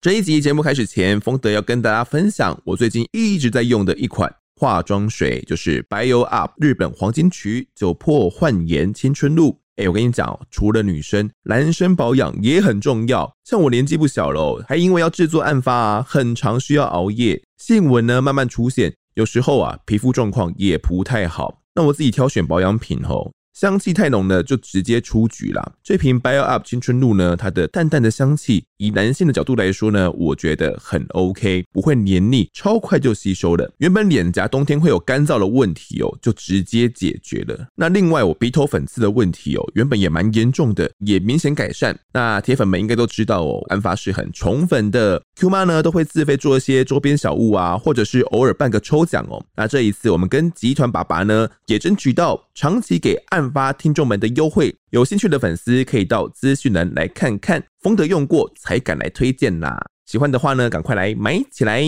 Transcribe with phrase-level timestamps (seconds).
[0.00, 9.58] 这一集节目开始前，丰德要跟大家分享我最近一直在用的一款化妆水，就是 Bio Up 日本黄金曲酒粕焕颜青春露。
[9.74, 13.28] 哎，我跟你讲，除了女生，男生保养也很重要。
[13.42, 21.60] 像我年纪不小了，还因为要制作案发啊，很常需要熬夜，细纹呢慢慢出现，有时候啊皮肤状况也不太好。
[21.74, 23.32] 那我自己挑选保养品吼。
[23.58, 25.72] 香气太浓呢，就直接出局啦。
[25.82, 33.68] 这瓶 Bio Up 青春露呢，它的淡淡的香气，以男性的角度来说呢，我觉得很 OK，不会黏腻，超快就吸收了。
[33.78, 37.66] 原本脸颊冬天会有干燥的问题哦，就直接解决了。
[37.74, 41.98] 那另外我鼻头粉刺的问题哦，原本也蛮严重的，也明显改善。
[42.12, 49.44] 那铁粉们应该都知道哦，安发是很宠粉的，Q 妈呢都会自费做一些周边小物啊，或者是偶尔办个抽奖哦。
[49.56, 53.16] 那这一次我们跟集团爸爸呢，也争取到长期给
[53.50, 57.62] 发听众们的优惠，有兴趣的粉丝可以到资讯栏来看看。
[57.80, 61.82] 丰德用过才敢来推荐啦，喜欢的话呢，赶快来买起来。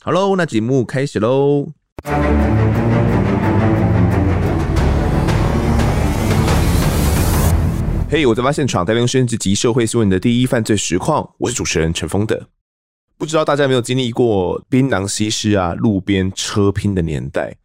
[0.00, 1.72] 好喽，那节目开始喽。
[8.10, 12.48] 嘿我在发现场，带您升级及社会新闻的第一犯罪实况，我是主持人陈丰德。
[13.18, 17.56] 不知道大家有没有经历过槟榔西施啊，路边车拼的年代？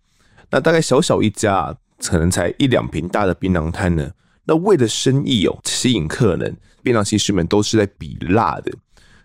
[0.51, 1.77] 那大概小小一家。
[1.99, 4.09] 可能才一两瓶大的槟榔摊呢，
[4.45, 8.71] 那为了生意哦，吸引客人，槟榔西施们都是在比辣的。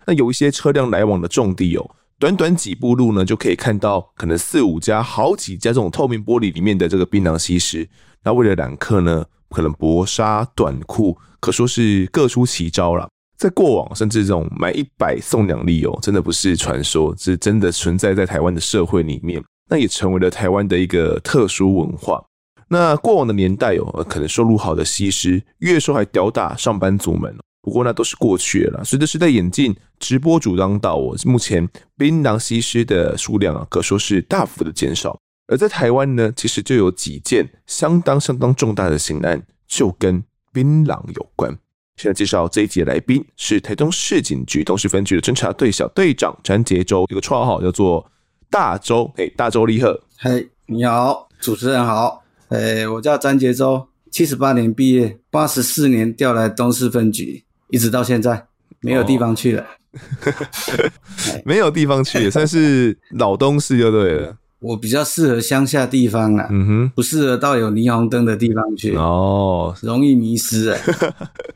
[0.05, 7.87] 那有一些车辆来往的重地哦，短短几步路呢，就可以看到可能四五家、好几家这种透明玻璃里面的这个槟榔西施。
[8.23, 13.07] 那为了揽客呢，可能薄纱短裤，可说是各出奇招了。
[13.37, 19.41] 在过往，甚至这种买一百送两粒哦，真的不是传说，是真的存在在台湾的社会里面。
[19.69, 22.21] 那也成为了台湾的一个特殊文化。
[22.69, 27.35] 那过往的年代哦，可能收入好的西施，月收还吊打上班族们。
[27.61, 28.83] 不过那都是过去了。
[28.85, 35.19] 随着时代演进，直播主当道哦，目前槟榔西施的数量啊，可说是大幅的减少。
[35.47, 41.51] 而在台湾呢，其实就有几件相当相当重大的刑案，就跟槟榔有关。
[41.97, 48.09] 现在介绍这一集的来宾是台中市警局东势分局的侦查队小队长詹杰洲，有个绰号叫做
[48.49, 49.11] 大洲。
[49.17, 49.99] 嘿，大洲立贺。
[50.17, 52.23] 嘿，你好，主持人好。
[52.49, 58.47] 诶、欸，我叫詹杰洲，七十八年毕业，八十四年调来东市分局，一直到现在
[58.81, 59.63] 没有地方去了。
[59.93, 64.35] 哦、没有地方去，也算是老东市就对了。
[64.59, 70.81] 我比较适合乡下地方啊，嗯哼，不适合到有霓虹灯的地方去哦，容易迷失哎。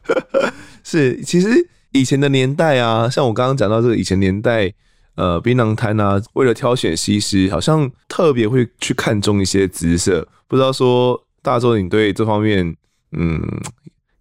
[0.84, 1.50] 是，其实
[1.92, 4.74] 以前的年代啊，像我刚刚讲到这个以前年代。
[5.16, 10.28] 呃，槟榔摊啊，为了挑选西施，好像特别会去看中一些姿色。
[10.54, 12.76] 不知道说大洲，你对这方面，
[13.14, 13.42] 嗯，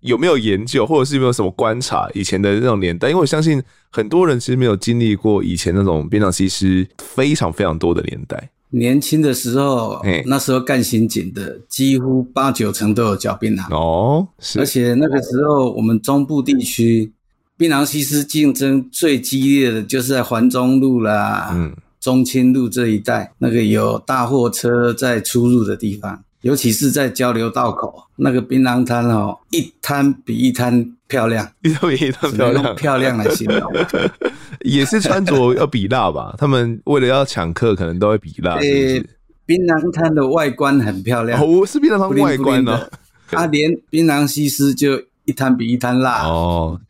[0.01, 2.09] 有没有研究，或者是有没有什么观察？
[2.15, 8.49] 以前的那种年代，因为我相信很多人其实没有经历过以前那种槟榔西施非常非常多的年代。
[8.71, 14.59] 年轻的时候，嘿那时候干刑警的几乎八九成都有嚼槟榔哦，是。
[14.59, 17.13] 而且那个时候我们中部地区。
[17.55, 33.73] 槟榔西施竞争最激烈的就是在环中路啦、嗯、中清路这一带，那个有大货车在出入的地方，尤其是在交流道口，那个槟榔摊哦，一摊比一摊漂亮，一摊比一摊漂亮，漂亮来形容，
[34.63, 36.35] 也是穿着要比辣吧？
[36.39, 38.61] 他们为了要抢客，可能都会比辣。
[38.61, 39.07] 是不是？
[39.47, 42.89] 槟榔摊的外观很漂亮，哦，是槟榔摊外观呢、啊，
[43.29, 46.81] 他连槟榔西施就一摊比一摊辣哦。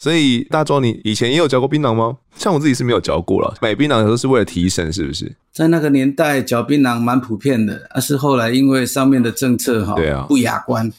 [0.00, 2.16] 所以大壮，你以前也有嚼过槟榔吗？
[2.34, 3.54] 像我自己是没有嚼过了。
[3.60, 5.30] 买槟榔的时候是为了提神，是不是？
[5.52, 10.90] 在那个年代，嚼槟榔蛮普遍的，但是后来因为上面的政策哈，对啊，不雅观，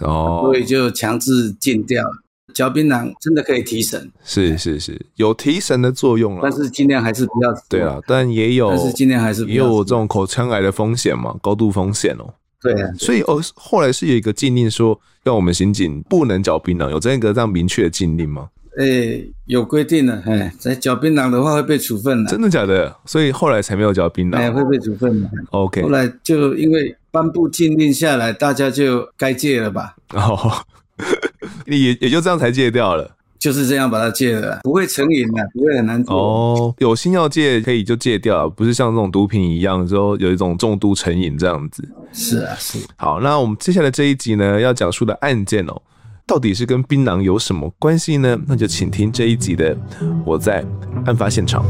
[0.00, 2.22] 哦，所以就强制禁掉了。
[2.54, 6.40] 嚼槟榔真的可以提神，是是是，有提神的作用了。
[6.42, 7.54] 但是尽量还是不要。
[7.68, 12.32] 对啊，但也有，但是尽量还是不要也有这种口腔癌的风险嘛，高度风险哦。
[12.60, 18.48] 对啊，所以哦，后来是有一个禁令说，让我们刑警不能嚼槟榔，有这样一个这样明确的禁令吗？
[18.78, 22.30] 诶、欸，有规定的，哎，在嚼槟榔的话会被处分的。
[22.30, 22.96] 真的假的？
[23.06, 24.36] 所以后来才没有嚼槟榔。
[24.36, 25.28] 哎，会被处分的。
[25.50, 25.82] OK。
[25.82, 29.96] 后来就因为颁布禁令下来，大家就该戒了吧？
[30.14, 30.64] 哦，
[31.66, 33.16] 也也就这样才戒掉了。
[33.38, 36.16] 就是这样把它戒了，不会成瘾的，不会很难做。
[36.16, 41.88] 哦，有心要戒可以就戒掉，不是像这种毒品一样，之后有一种重度成瘾这样子。
[42.12, 42.78] 是啊，是。
[42.96, 45.80] 好，那我们接下来这一集呢，要讲述的案件哦。
[46.26, 48.38] 到底是跟槟榔有什么关系呢？
[48.46, 49.74] 那就请听这一集的
[50.26, 50.62] 《我在
[51.06, 51.64] 案发现场》。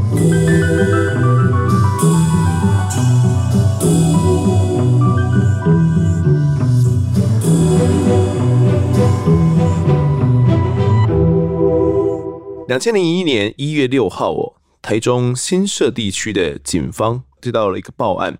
[12.69, 18.37] 两千零一年一月六号哦，台中新社地区的警方接到了一个报案，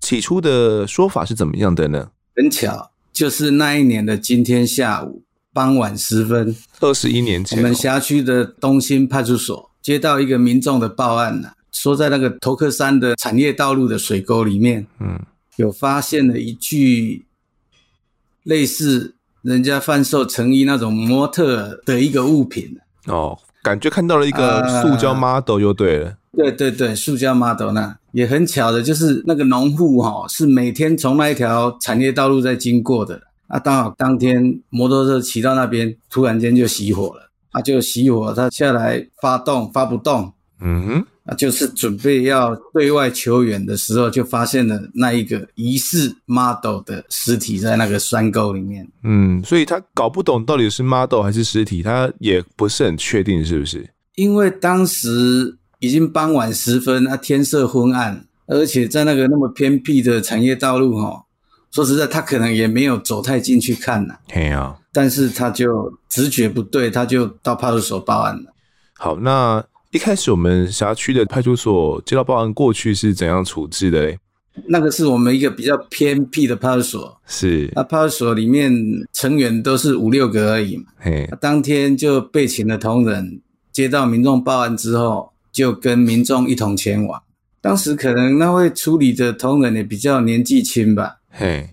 [0.00, 2.10] 起初的说法是怎么样的呢？
[2.34, 5.22] 很巧，就是那一年的今天下午
[5.52, 15.24] 傍晚时分，二十一年前，我们辖区的东兴派出所接到一个民众的报案呢，说在那个头克山的产业道路的水沟里面，嗯，
[15.54, 17.26] 有发现了一具
[18.42, 22.76] 类似人家贩售成衣那种模特的一个物品。
[23.06, 26.06] 哦，感觉看到了一个塑胶 model 就对了。
[26.06, 26.16] 呃
[26.50, 33.20] 对对对，塑胶 model 那也很巧的，就是那个农户哈，是每天从那一条产业道路在经过的。
[33.48, 37.30] 啊，刚好当天摩托车骑到那边，突然间就熄火了。
[37.50, 48.86] 啊，就熄火，他下来发动发不动，嗯哼，啊，就是准备要对外求援的时候，就发现了那一个疑似 model 的尸体在那个山沟里面。
[49.04, 53.88] 嗯，所以他搞不懂到底是 model 还是尸体，他也不是很确定是不是？
[54.16, 55.56] 因为当时。
[55.80, 61.24] 已经傍晚时分，啊，天色昏暗，而且在那个那么偏僻的产业道路，哈，
[61.70, 64.16] 说实在，他可能也没有走太近去看呐。
[64.26, 68.52] 嘿啊，但是他就直觉不对，他就到派出所报案了。
[68.94, 74.18] 好，那一开始我们辖区的派出所接到报案过去是怎样处置的嘞？
[74.66, 78.72] 那个是我们一个比较偏僻的派出所，是那派出所里面
[79.12, 80.84] 成员都是五六个而已嘛。
[80.98, 83.40] 嘿，当天就被请的同仁
[83.72, 85.32] 接到民众报案之后。
[85.50, 87.20] 就跟民众一同前往。
[87.60, 91.16] 当时可能那位处理的同仁也比较年纪轻吧。
[91.30, 91.70] 嘿，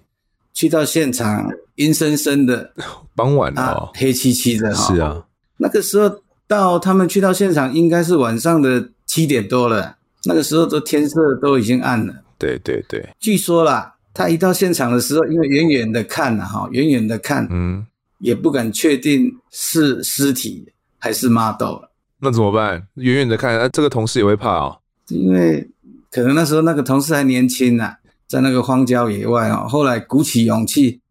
[0.56, 2.74] 去到现场，阴森森的，
[3.16, 4.74] 傍晚哦，啊、黑漆漆的。
[4.74, 5.24] 是啊，
[5.58, 6.10] 那个时候
[6.48, 9.98] 到他们去到现场，应该是晚上的七点多了。
[10.26, 12.14] 那个时候都天色都已经暗了。
[12.38, 13.08] 对对对。
[13.20, 17.86] 据说啦，他一到现场的时候，因为远远的看啊，哈，远远的看，嗯，
[18.20, 21.84] 也不敢确定是尸体还是 model。
[22.20, 22.88] 那怎么办？
[22.96, 24.80] 远远的看，啊，这个同事也会怕哦。
[25.10, 25.70] 因为
[26.12, 29.68] 可能那时候那个同事还年轻啊，在那个荒郊野外哦。
[29.68, 31.02] 后来鼓起勇气，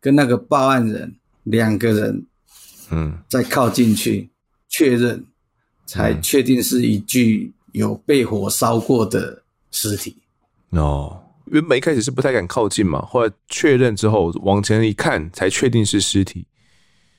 [0.00, 1.14] 跟那个报案人
[1.44, 2.26] 两个人，
[2.90, 4.30] 嗯，再靠进去
[4.72, 5.24] 确认，
[5.86, 10.16] 才确定是一具有被火烧过的尸体。
[10.70, 16.44] 哦，原本一开始是不太敢靠近嘛，后来确认之后往前一看，才确定是尸体。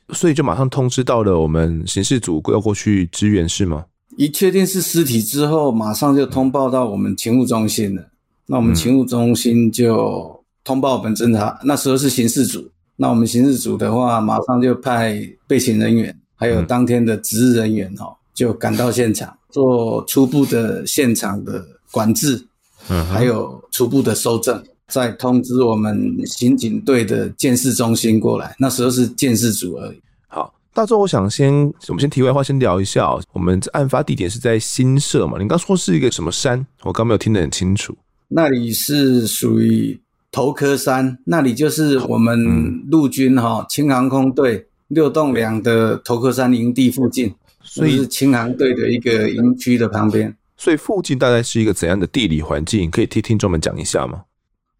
[0.09, 3.85] 所以就马上通知到了我们刑事组要过去支援是吗？
[4.17, 8.05] 一确定是尸体之后，马上就通报到我们勤务中心了。
[8.45, 12.69] 那我们勤务中心就通报我们侦查，那时候是刑事组。
[12.95, 22.45] 那我们刑事组的话，马上就派备勤人员，还有当天的值日人员哦，就赶到现场 做初步的现场的管制，
[22.89, 24.63] 嗯，还有初步的收证。
[24.89, 29.99] 再通知我们刑警队的监视中心过来，那时候是监视组而已。
[30.27, 31.51] 好，大周，我想先，
[31.87, 33.09] 我们先题外话，先聊一下。
[33.31, 35.39] 我们案发地点是在新社嘛？
[35.39, 36.63] 你刚说是一个什么山？
[36.83, 37.95] 我刚没有听得很清楚。
[38.27, 39.99] 那里是属于
[40.31, 50.35] 头科山，那里就是我们陆军哈轻航空队六栋梁的头壳山营地附近，所以是青航队的一个营区的旁边。
[50.55, 52.89] 所以附近大概是一个怎样的地理环境？
[52.89, 54.23] 可以替听众们讲一下吗？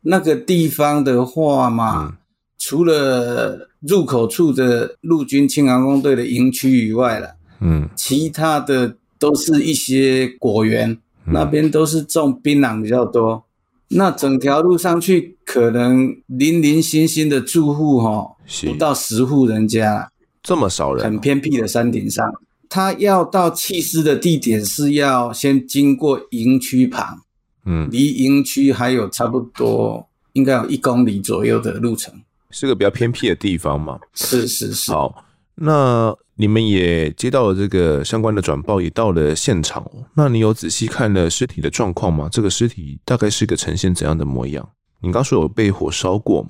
[0.02, 2.18] 那个地方的话嘛，嗯、
[2.58, 10.92] 除了入口处的陆军青航工队的营区以外了，嗯，其他的都是一些果园，
[11.26, 13.44] 嗯、那边都是种槟榔比较多。
[13.90, 18.33] 那整条路上去，可能零零星星的住户哈，
[18.66, 22.34] 不到十户人家，这么少人，很偏僻的山顶上，
[22.70, 27.22] 他要到弃尸的地点是要先经过营区旁。
[27.66, 32.14] 嗯，离营区还有差不多应该有一公里左右的路程，
[32.50, 33.98] 是个比较偏僻的地方嘛？
[34.14, 34.92] 是是是。
[34.92, 35.24] 好，
[35.56, 39.90] 那你们也接到了这个相关的转报，也到了现场。
[40.16, 42.28] 那你有仔细看了尸体的状况吗？
[42.30, 44.68] 这个尸体大概是个呈现怎样的模样？
[45.00, 46.50] 你刚说有被火烧过吗？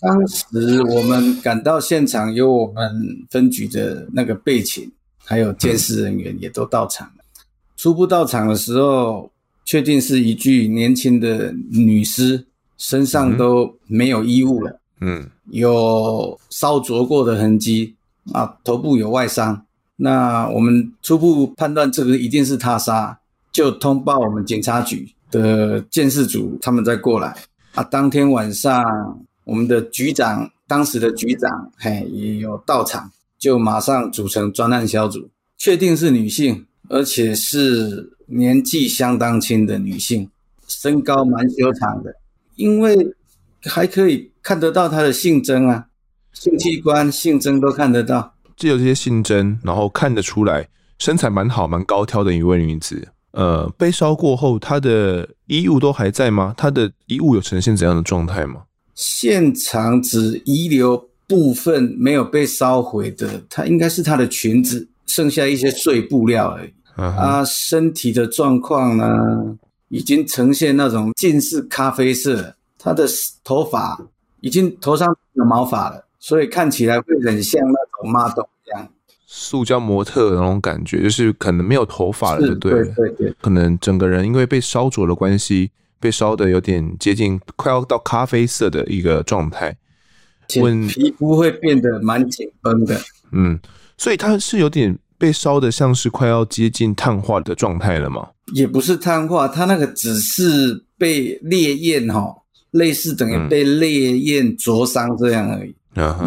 [0.00, 2.90] 当时我们赶到现场，有我们
[3.30, 4.90] 分局的那个备勤，
[5.24, 7.14] 还有监视人员也都到场了。
[7.18, 7.44] 嗯、
[7.76, 9.30] 初步到场的时候。
[9.70, 12.42] 确定是一具年轻的女尸，
[12.78, 17.94] 身上都没有衣物了，嗯，有烧灼过的痕迹
[18.32, 19.62] 啊，头部有外伤。
[19.94, 23.18] 那我们初步判断这个一定是他杀，
[23.52, 27.36] 就通报我们警察局的监视组，他们再过来
[27.74, 27.84] 啊。
[27.84, 28.82] 当天晚上，
[29.48, 38.12] 我们的局长，当时的局长，嘿，也有到场，就马上组成专案小组，确定是女性，而且是。
[38.30, 40.28] 年纪相当轻的女性，
[40.66, 42.14] 身高蛮修长的，
[42.56, 42.94] 因为
[43.62, 45.86] 还可以看得到她的性征啊，
[46.34, 48.34] 性器官、性征都看得到。
[48.54, 53.08] 只有这些性征，然后看得出来身材蛮好、蛮高挑的一位女子。
[53.30, 56.52] 呃，被烧过后，她的衣物都还在吗？
[56.54, 58.64] 她的衣物有呈现怎样的状态吗？
[58.98, 66.70] 现场只遗留部分没有被烧毁的，它应该是她的裙子，剩下一些碎布料而已。
[66.96, 69.56] 啊，啊，身体的状况呢，
[69.88, 73.06] 已经呈现那种近似咖啡色，她的
[73.44, 74.04] 头发
[74.40, 78.88] 已经头上有毛发了，所以看起来会很像那种 model 一样。
[79.28, 82.84] 塑胶模特的那种感觉，就是可能没有头发了，就对了。
[82.96, 89.76] 对对对，可能整个人因为被烧灼的关系，被烧的有点接近快要到咖啡色的一个状态。
[90.60, 92.98] 问皮肤会变得蛮紧绷的。
[93.32, 93.58] 嗯，
[93.96, 98.28] 所以它是有点被烧的像是快要接近碳化的状态了吗？
[98.54, 102.34] 也不是碳化，它那个只是被烈焰哈，
[102.70, 105.74] 类似等于被烈焰灼伤这样而已。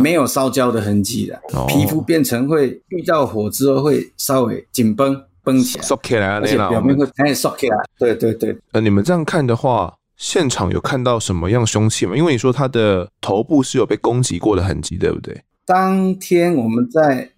[0.01, 7.77] 没有烧焦的痕迹的，皮肤变成会遇到火之后会稍微紧绷绷起来，缩起来，而且表面会开始缩起来。
[7.97, 8.57] 对对对。
[8.71, 12.15] 呃，你们这样看的话，现场有看到什么样凶器吗？
[12.15, 15.41] 因为你说他的头部是有被攻击过的痕迹，对不对？
[15.65, 17.31] 当天我们在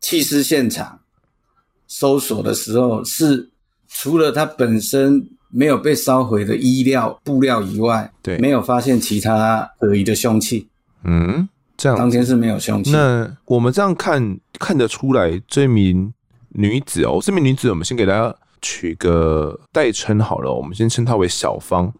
[0.00, 1.00] 弃尸现场
[1.86, 3.50] 搜索的时候，是
[3.88, 10.68] 除了他本身没有被烧毁的衣料布料以外，对，没有发现其他可疑的凶器。
[11.04, 12.90] 嗯，这样当天是没有凶器。
[12.90, 16.12] 那我们这样看看得出来，这名
[16.58, 21.92] 女子哦，这名女子，我们先给大家取个代称好了，我们先称她为小芳。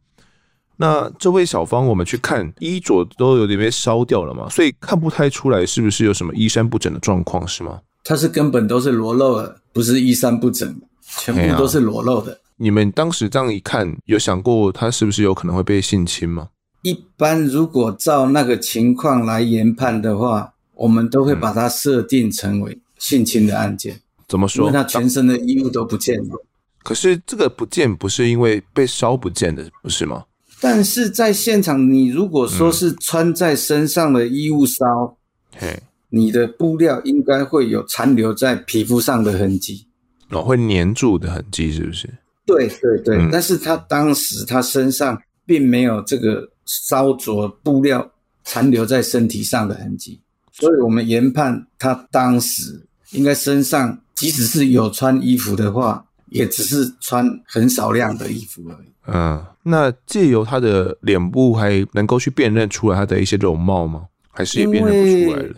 [0.76, 7.80] 那这位小芳，我们去看衣着都有点被烧掉了嘛，所以看不太出来是不是有什么衣衫不整的状况，是吗？
[8.02, 10.80] 她是根本都是裸露的，不是衣衫不整，
[11.20, 12.32] 全部都是裸露的。
[12.32, 16.48] 啊，你们当时这样一看，有想过她是不是有可能会被性侵吗？
[16.82, 24.00] 一般如果照那个情况来研判的话，我们都会把它设定成为性侵的案件。
[24.28, 24.66] 怎么说？
[24.66, 26.44] 因为他全身的衣物都不见了。
[26.84, 30.24] 可是这个不见不是因为被烧不见的，不是吗？
[30.60, 35.16] 但是在现场，你如果说是穿在身上的衣物烧，
[35.56, 39.86] 嘿、嗯，你的布料应该会有残留在皮肤上的痕迹，
[40.30, 42.08] 哦，会粘住的痕迹，是不是？
[42.46, 43.16] 对对对。
[43.16, 46.48] 嗯、但是他当时他身上并没有这个。
[46.70, 48.12] 烧灼布料
[48.44, 50.20] 残留在身体上的痕迹，
[50.52, 58.88] 所以我们研判他当时应该身上即使是有穿衣服的话，也只是穿很少量的衣服而已。
[59.06, 64.06] 嗯，那借由他的脸部还能够去辨认出来他的一些容貌吗？
[64.30, 65.54] 还是也辨认不出来了？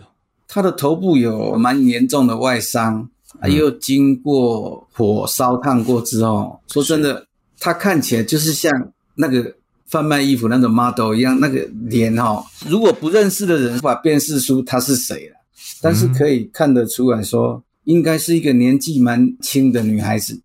[0.47, 7.25] 他的头部有蛮严重的外伤，嗯、又经过火烧烫过之后，说真的，
[7.59, 8.71] 他看起来就是像
[9.15, 9.55] 那个。
[9.91, 15.35] 贩卖衣服那种 model 一样，那个脸哈，如果不认识的人无法辨识出他是谁了，
[15.81, 20.39] 但是可以看得出来说，应该是一个年纪蛮轻的女孩子。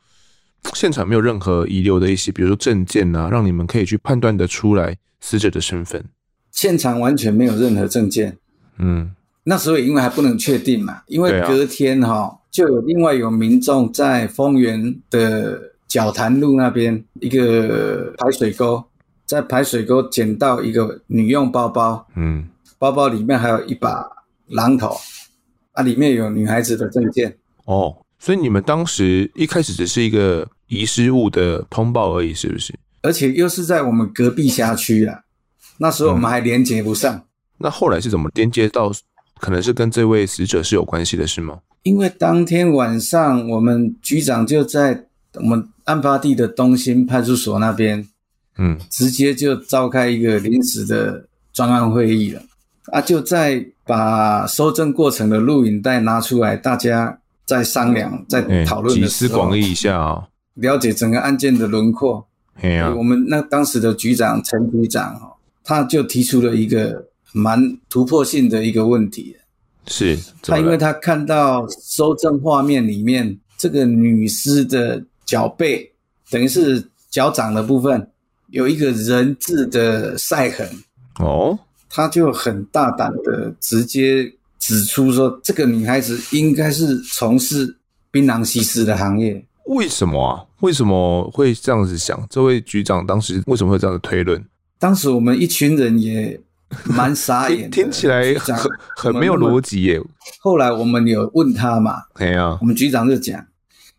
[0.75, 6.05] 现场没有任何遗留的一些，比如说证件啊，让你们可以去判断得出来死者的身份。
[6.50, 8.37] 现场完全没有任何证件。
[8.78, 9.12] 嗯，
[9.45, 18.83] 那时候因为还不能确定嘛，因为隔天哈就有另外有民众在丰原的角潭路那边一个排水沟。
[19.26, 24.09] 在排水沟捡到一个女用包包，嗯，包包里面还有一把
[24.50, 24.97] 榔头，
[25.76, 27.35] 啊，里面有女孩子的证件。
[27.64, 32.75] 哦，所以你们当时一开始只是一个遗失物的通报而已，是不是？
[33.02, 35.21] 而且又是在我们隔壁辖区啊，
[35.78, 37.14] 那时候我们还连接不上。
[37.14, 37.23] 嗯。
[37.59, 38.92] 那后来是怎么连接到？
[39.38, 41.61] 可能是跟这位死者是有关系的，是吗？
[41.83, 45.04] 因为当天晚上我们局长就在
[45.35, 48.09] 我们案发地的东兴派出所那边。
[48.56, 52.42] 嗯，直接就召开一个临时的专案会议了
[52.87, 53.02] 啊！
[53.02, 62.26] 就在把收证过程的录影带拿出来，大家再商量、再讨论的时候，集思广益一下啊、哦，了解整个案件的轮廓。
[62.61, 69.37] 哎呀，我们那当时的局长陈局长哦，他就提出了一个蛮突破性的一个问题，
[69.87, 75.93] 是他因为他看到收证画面里面这个女尸的脚背，
[76.31, 78.11] 等于是脚掌的部分。
[78.50, 80.69] 有一个人字的晒痕。
[81.19, 81.59] 哦，
[81.97, 87.75] 他就很大胆的直接指出说，这个女孩子应该是从事
[88.11, 89.43] 槟榔西施的行业。
[89.65, 90.45] 为什么啊？
[90.61, 92.23] 为什么会这样子想？
[92.29, 94.45] 这位局长当时为什么会这样的推论？
[94.79, 96.38] 当时我们一群人也
[96.85, 98.55] 蛮傻眼的，听起来很
[98.95, 99.99] 很没有逻辑耶。
[100.41, 102.03] 后来我们有问他嘛？
[102.15, 103.43] 对啊，我们局长就讲，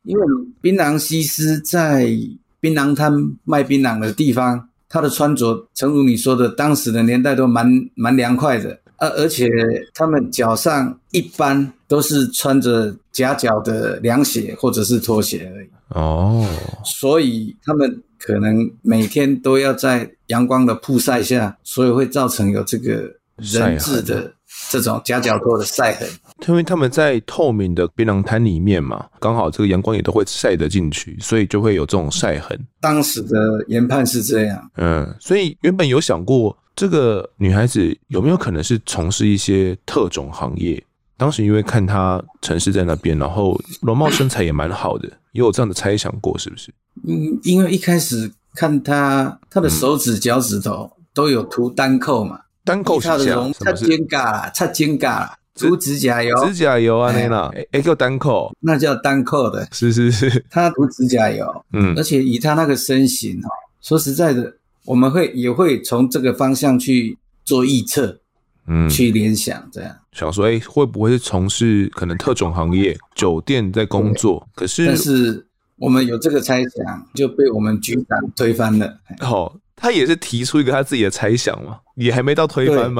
[0.04, 0.24] 因为
[0.62, 2.08] 槟榔西施在。
[2.60, 3.14] 槟榔摊
[3.44, 8.80] 卖槟榔的地方，他的穿着，诚如你说的，当时的年代都蛮蛮凉快的。
[8.98, 9.48] 啊，而且
[9.94, 15.70] 他们脚上一般都是穿着夹脚的凉鞋或者是拖鞋而已。
[15.90, 16.44] 哦，
[16.84, 24.34] 所以他们可能每天都要在阳光的曝晒下，所以会造成有这个人字的
[24.72, 26.10] 这种夹脚拖的晒痕。
[26.48, 32.58] 因为他们在透明的槟榔摊里面嘛，刚好这个阳光也都会晒得进去，所以就会有这种晒痕。
[32.80, 40.82] 当时的研判是这样，嗯，所以原本有想过这个女孩子有没有可能是从事一些特种行业？
[41.18, 46.72] 当时因为看她城市在那边，然后容貌身材也蛮好的，也有这样的猜想过，是不是？
[47.08, 55.36] 嗯，因为一开始看她，她的手指、脚趾头都有涂单扣嘛，单扣是这样，擦肩胛啦，擦肩胛啦。
[55.58, 63.50] 涂指甲油，指甲油啊，那啦，哎，叫单扣，那叫单扣的，是是是，他涂指甲油，嗯，而且以他那个身形哦，
[63.82, 64.54] 说实在的，
[64.86, 68.20] 我们会也会从这个方向去做预测，
[68.68, 74.48] 嗯，去联想这样，想说，哎，会不会是从事可能特种行业，酒店在工作？
[74.56, 75.46] 可是，但是
[75.78, 78.98] 我们有这个猜想，就被我们局长推翻了。
[79.22, 82.92] 哦，他也是提出一个他自己的猜想嘛，也还没到推翻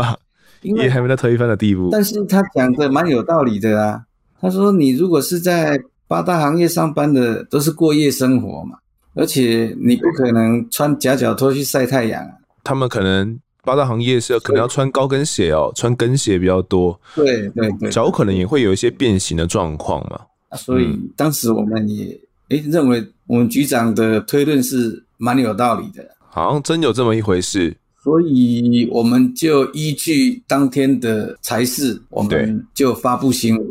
[0.64, 0.84] 嘛。
[0.84, 4.04] 也还没到推翻的地步，但是他讲的蛮有道理的啊。
[4.40, 8.78] 他说：“你如果是在八大行业上班的，都是过夜生活嘛，
[9.16, 12.32] 而且你不可能穿夹脚拖去晒太阳啊。
[12.64, 17.00] 他们可能八大行业是可能要穿高跟鞋哦，穿跟鞋比较多。
[17.16, 20.22] 对对对，脚可能也会有一些变形的状况嘛。
[20.56, 27.76] 所以当时我们也诶认为我们局长的推论是蛮有道理的，好像真有这么一回事。”
[28.08, 33.68] 所以我们就依据当天的财势，我们就发布新闻。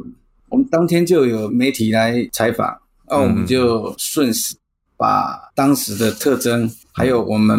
[0.51, 2.79] 我们当天就有媒体来采访，
[3.09, 4.55] 那我们就顺势
[4.99, 7.59] 把当时的特征，还有我们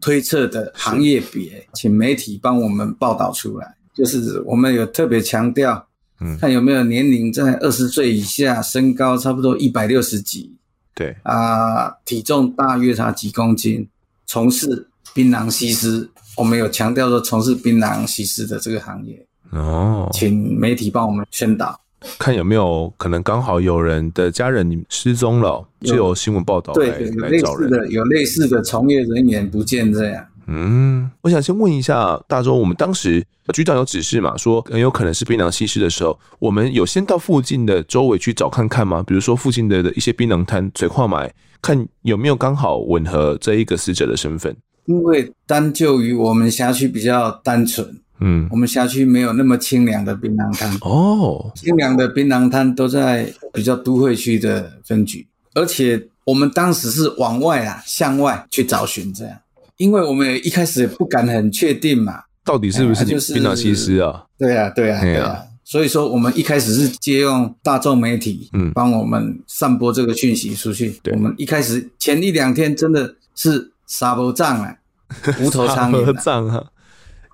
[0.00, 3.74] 推测的行业别，请媒体帮我们报道出来。
[3.94, 5.86] 就是我们有特别强调，
[6.22, 10.50] 嗯，看有没有年龄在二十岁以下，身高差不多一百六十几，
[10.94, 13.86] 对啊，体重大约差几公斤，
[14.24, 16.08] 从事槟榔西施。
[16.36, 21.78] 我们有强调说从事槟榔西施的这个行业哦，请媒体帮我们宣导，
[22.18, 30.26] 看有没有可能刚好有人的家人失踪了，就有新闻报道来对来找人，有类似的从业人员不见这样。
[30.46, 39.02] 嗯，我想先问一下大周，我们当时局长有指示嘛，说很有可能是槟榔西施的时候，我们有先到附近的周围去找看看吗？
[39.06, 44.54] 比如说附近的的一些槟榔摊、水矿买，看有没有刚好吻合这一个死者的身份。
[44.86, 47.86] 因为单就于我们辖区比较单纯，
[48.20, 50.70] 嗯，我们辖区没有那么清凉的槟榔摊。
[50.82, 59.34] 哦，清凉的槟榔摊都在比较都会区的分局，而且我们当时是往外啊，向外去找寻这样，
[59.78, 64.24] 因为我们一开始也不敢很确定嘛，到底是不是槟榔西施啊？
[64.36, 71.00] 对啊，对啊，对啊，所以说我们一开始是借用大众媒体，嗯，帮我们散播这个讯息出去。
[71.02, 73.70] 对，我们一开始前一两天真的是。
[73.86, 74.76] 沙波藏啊，
[75.40, 76.64] 无头苍蝇啊，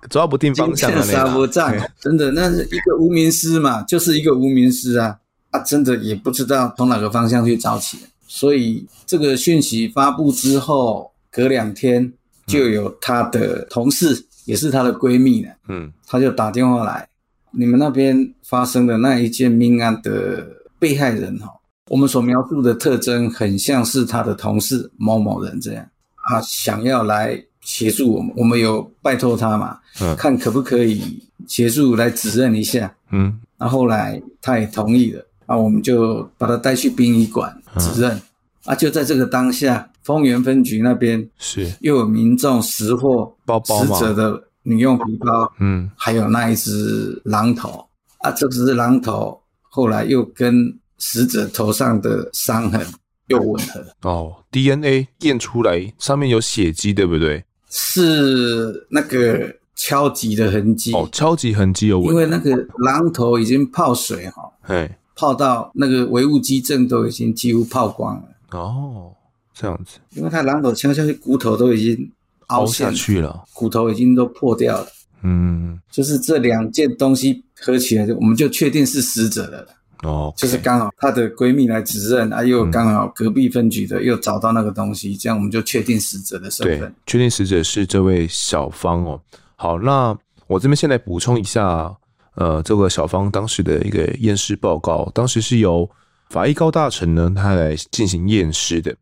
[0.09, 1.01] 抓不定方向啊！
[1.03, 5.15] 沙不仗，真的，那是一个无名尸嘛，就是一个无名尸啊
[5.51, 5.59] 啊！
[5.59, 12.11] 真的也不知道从哪个方向去找起，所以这个讯息发布之后，隔两天
[12.47, 17.07] 就有她的同事，嗯、也是她的闺蜜呢，嗯，她就打电话来，
[17.51, 20.47] 你们那边发生的那一件命案的
[20.79, 21.47] 被害人哈，
[21.89, 25.85] 我们所描述的特征很像是她的同事某某人这样。
[26.31, 38.21] 他想要来协助我们，我们有拜托他嘛，嗯，看可不可以协助来指认一下，嗯，那后后来他也同意了，啊，我们就把他带去殡仪馆指认，嗯，
[38.67, 41.69] 啊，就在这个当下，丰原分局那边是。
[41.81, 47.85] 又有民众拾获包包死者的女用皮包，嗯，还有那一只榔头，
[48.19, 52.79] 啊，这只榔头后来又跟死者头上的伤痕。
[53.27, 53.85] 又吻合。
[54.01, 57.43] 哦，DNA 验出来上面有血迹，对不对？
[57.73, 60.91] 是那个敲击的痕迹。
[60.93, 68.59] 哦，敲击痕迹有，因为那个榔头已经泡水哈，嘿，泡到那个唯物基证都已经几乎泡光了。
[68.59, 69.13] 哦，
[69.53, 72.11] 这样子，因为它榔头敲下去，骨头都已经
[72.47, 74.87] 凹下去了，骨头已经都破掉了，
[75.23, 79.67] 嗯，就是这两件东西合起来，就我们就确定是死者的了。
[80.03, 89.21] 哦，就是刚好她的闺蜜来指认，啊，又刚好隔壁分局的又找到那个东西，这样我们就确定死者的身份，确定死者是这位小芳哦。
[89.55, 91.95] 好，那我这边先来补充一下，
[92.35, 95.89] 呃，这个小芳当时的一个验尸报告，当时是由
[96.29, 98.95] 法医高大成呢，他来进行验尸的。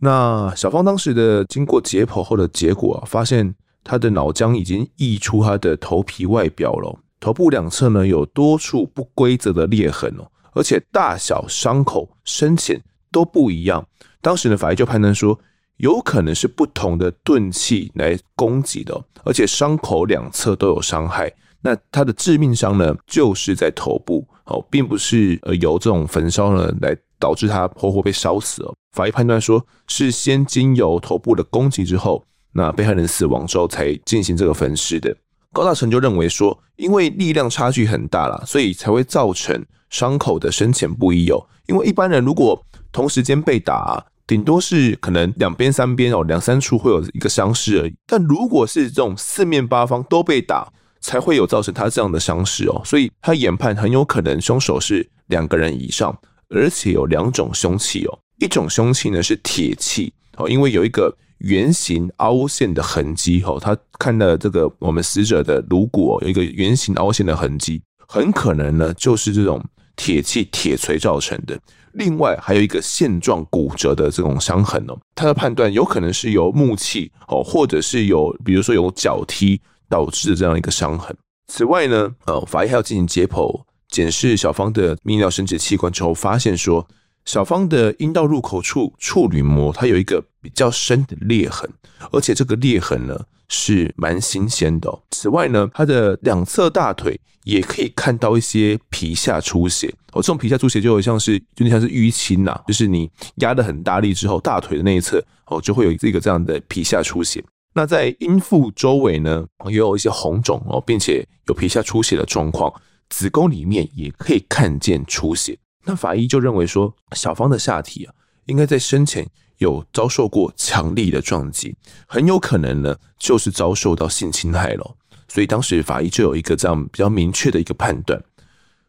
[0.00, 6.98] 那小芳当时的经过解剖后的结果啊，发现她的脑浆已经溢出她的头皮外表了。
[7.20, 13.86] 头部两侧呢有多处不规则的裂痕哦，而且大小、伤口深浅都不一样。
[14.20, 15.38] 当时呢，法医就判断说，
[15.76, 21.32] 有可能是不同的钝器来攻击的，而且伤口两侧都有伤害。
[21.62, 28.74] 那他的致命伤呢，就是在头部哦，并不是呃由这种焚烧呢来导致他活活被烧死哦。
[28.96, 35.14] 法医判断说是先经由头部的攻击之后，那被害人死亡之后才进行这个焚尸的。
[35.52, 41.46] 高大成就认为说，因为力量差距很大啦，所以才会造成伤口的深浅不一哦。
[41.66, 47.94] 因为一般人如果同时间被打，顶多是可能两边三边哦两三处会有一个伤势而已。
[48.06, 56.16] 但如果是这种四面八方都被打，才会有造成他这样的伤势哦，所以他研判很有可能凶手是两个人以上，
[56.48, 69.64] 而且有两种凶器哦，一种凶器呢是铁器哦，因为有一个圆形凹陷的痕迹哦，他看到这个我们死者的颅骨哦，有一个圆形凹陷的痕迹，很可能呢就是这种
[70.00, 71.60] 铁器铁锤造成的。
[71.92, 79.60] 另外还有一个线状骨折的这种伤痕哦，他的判断有可能是由木器哦，或者是有比如说有脚踢。
[79.90, 81.12] 导致的这样一个伤痕。
[81.48, 86.86] 此外呢，呃，法医还要进行解剖，检视小芳的泌尿生殖器官之后，发现说，
[87.24, 91.68] 小芳的阴道入口处处女膜它有一个比较深的裂痕，
[92.12, 94.90] 而且这个裂痕呢是蛮新鲜的。
[95.10, 107.44] 此外呢，她的两侧大腿也可以看到一些皮下出血哦，这种皮下出血就有像是，就像是淤青呐，就是你压得很大力之后，大腿的那一侧哦就会有这个这样的皮下出血。
[107.74, 112.72] 那在阴腹周围呢，也有一些红肿哦，并且有皮下出血的状况。
[113.10, 115.58] 子宫里面也可以看见出血。
[115.84, 118.14] 那法医就认为说，小芳的下体啊，
[118.46, 119.28] 应该在生前
[119.60, 124.96] 有遭受过强力的撞击，很有可能呢，就是遭受到性侵害了。
[125.28, 128.20] 所以当时法医就有一个这样比较明确的一个判断。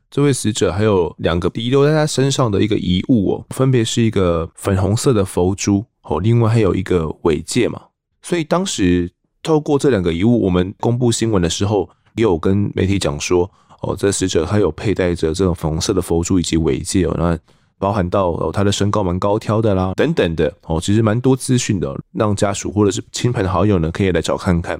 [0.09, 7.81] 这位死者还有两个遗留在他身上的一个遗物哦，分别是一个粉红色的佛珠哦，另外还有一个尾戒嘛。
[8.21, 9.11] 所以当时
[9.43, 13.49] 透过这两个遗物，我们公布新闻的时候，也有跟媒体讲说，
[13.81, 17.37] 哦，这死者他有佩戴着这种粉红色的佛珠以及尾戒哦，那
[17.81, 24.79] 包含到哦他的身高蛮高挑的啦，等等的哦，其实蛮多资讯的，让家属或者是亲朋好友呢可以来找看看。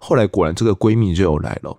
[0.00, 1.78] 后来果然这个闺蜜就有来了，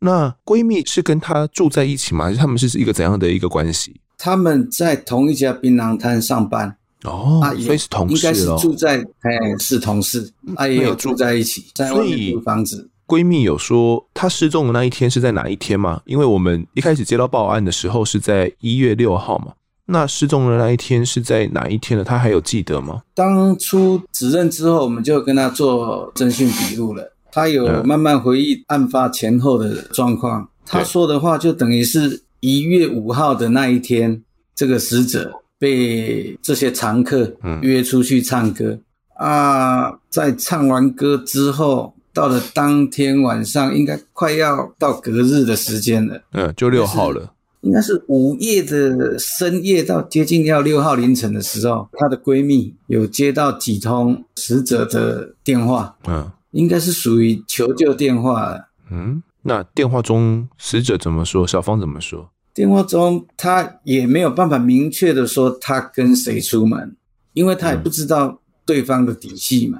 [0.00, 2.24] 那闺蜜是跟她住在一起吗？
[2.24, 4.00] 还是他们是一个怎样的一个关系？
[4.18, 6.76] 他们在同一家槟榔摊上班。
[7.04, 12.90] 哦，所以是同事，应该是住在，哎，是同事，啊，也有住在一起，在外面租房子。
[13.06, 16.02] 闺蜜有说她失踪的那一天是在哪一天吗？
[16.04, 19.52] 因为我们一开始接到报案的时候是在一月六号嘛，
[19.90, 22.04] 那失踪的那一天是在哪一天呢？
[22.04, 23.02] 他还有记得吗？
[23.14, 30.48] 当初指认之后，我们就跟他做侦讯笔录了，他有慢慢回忆案发前后的状况。
[30.64, 34.22] 他说的话就等于是一月五号的那一天，
[34.54, 35.32] 这个死者。
[35.60, 38.78] 被这些常客约出去唱歌，
[39.18, 46.18] 嗯、啊，在唱完歌之后，到了当天晚上，应该快要到隔日的时间了。
[46.32, 47.30] 嗯，就六号了，
[47.62, 58.56] 应该是午夜的深夜到接近要六号凌晨的时候，她的闺蜜有接到几通死者的电话，嗯，应该是属于求救电话。
[58.90, 61.46] 嗯，那电话中死者怎么说？
[61.46, 62.30] 小芳怎么说？
[62.52, 66.96] 电话中，她也没有办法明确的说她跟谁出门，
[67.34, 69.78] 因为她也不知道对方的底细嘛。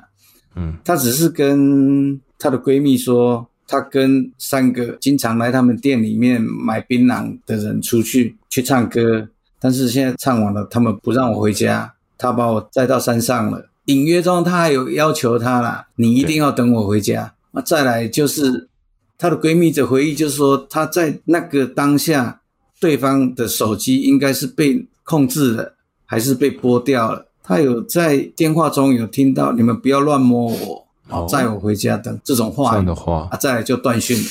[0.54, 9.28] 嗯，她只是跟她的闺蜜说，他跟三个经常来他们店里面买槟榔的人出去去唱歌，
[9.61, 13.68] 但是现在唱完了，他们不让我回家，他把我载到山上了。
[13.85, 17.33] 隐约中，他还有要求他啦，你一定要等我回家。
[17.52, 18.68] 那再来就是
[19.16, 22.38] 他的闺蜜的回忆，就是说他在那个当下。
[22.80, 25.74] 对方的手机应该是被控制了，
[26.06, 27.26] 还是被拨掉了？
[27.42, 32.70] 他有在电话中有听到“你们不要乱摸我，好载我回家”等这种话。
[32.70, 34.25] 这样的话啊，再来就断讯了，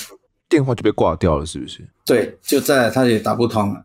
[0.47, 1.87] 电话就被挂掉了，是不是？
[2.05, 3.83] 对，就再来他也打不通了。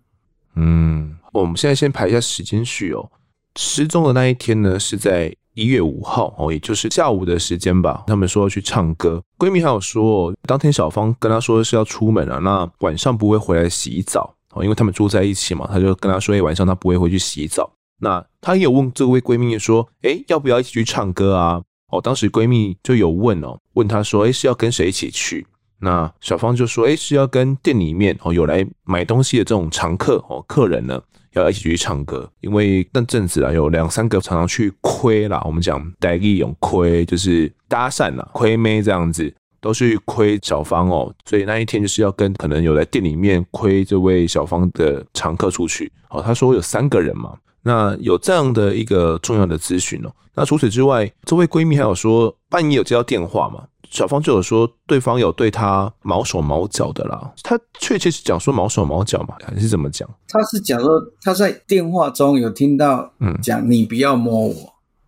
[0.56, 3.10] 嗯，我们现在先排一下时间序哦。
[3.56, 8.04] 失踪的那一天呢，是在一月五号哦，也就是下午的时间吧。
[8.06, 14.34] 他们说要去唱歌，闺蜜还有说，当天小芳跟她说是要出门了，那晚上不会回来洗澡。
[14.52, 21.62] 哦，因为他们住在一起嘛，她就跟她说：“哎，晚上她不会回去洗澡。”那她也有问这位闺蜜说：“哎，要不要一起去唱歌啊？”
[21.96, 25.46] 哦，当时闺蜜就有问哦，问她说：“哎，是要跟谁一起去？”
[25.78, 31.00] 那小芳就说：“哎，是要跟店里面哦有来买东西的这种常客哦客人呢，
[31.32, 32.30] 要一起去唱歌。
[32.40, 39.32] 因为那阵子啊，有两三个常常去亏啦，我们讲台语用亏就是搭讪啦，亏妹这样子。”
[39.64, 45.90] 都是亏小芳哦，所以那一天就是要跟可能有在店里面亏这位小芳的常客出去。
[46.10, 50.12] 哦，他说有三个人嘛，那有这样的一个重要的资讯哦。
[50.34, 53.64] 那除此之外，这位闺蜜还有说半夜有接到电话嘛？
[53.90, 57.32] 小芳就有说对方有对她毛手毛脚的啦。
[57.42, 60.08] 她确切是讲说毛手毛脚嘛，还是怎么讲？
[60.28, 64.54] 她是讲说她在电话中有听到嗯讲你不要摸我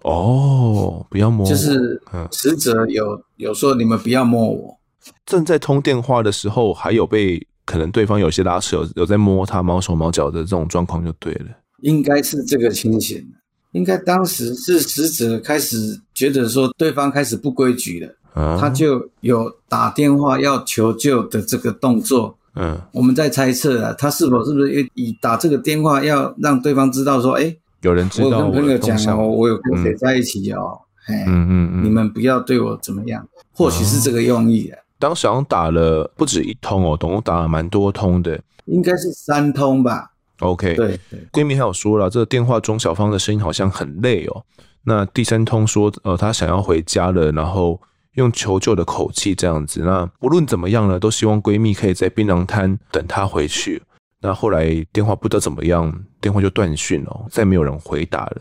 [0.03, 4.79] 哦，不要摸我，就是死者有有说你们不要摸我。
[5.25, 11.47] 正在通电话的时候，还有被可能对方有些拉扯，有有在摸她毛手毛脚的这种状况就对了。
[11.83, 13.27] 应该是这个情形。
[13.73, 22.39] 应该当时是死者开始觉得说对方开始不规矩了，啊，他就有打电话要求救的这个动作。
[22.55, 34.79] 嗯，我们在猜测啊，他是否是不是以打这个电话要让对方知道说，哎，有人知道我，我跟朋友讲哦，我有跟谁在一起哦，哎，嗯嗯嗯，你们不要对我怎么样，或许是这个用意啊。
[34.99, 40.13] 当时好像打了不止一通哦，总共打了蛮多通的，应该是三通吧。
[40.41, 44.45] OK，对对，闺蜜还有说了，这个电话中小芳的声音好像很累哦。
[44.85, 47.81] 那第三通说，呃，她想要回家了，然后
[48.15, 49.81] 用求救的口气这样子。
[49.81, 53.83] 那不论怎么样呢，都希望闺蜜可以在槟榔摊等她回去。
[54.21, 58.37] 那后来电话不知道怎么样，电话就断讯了，再没有人回答了。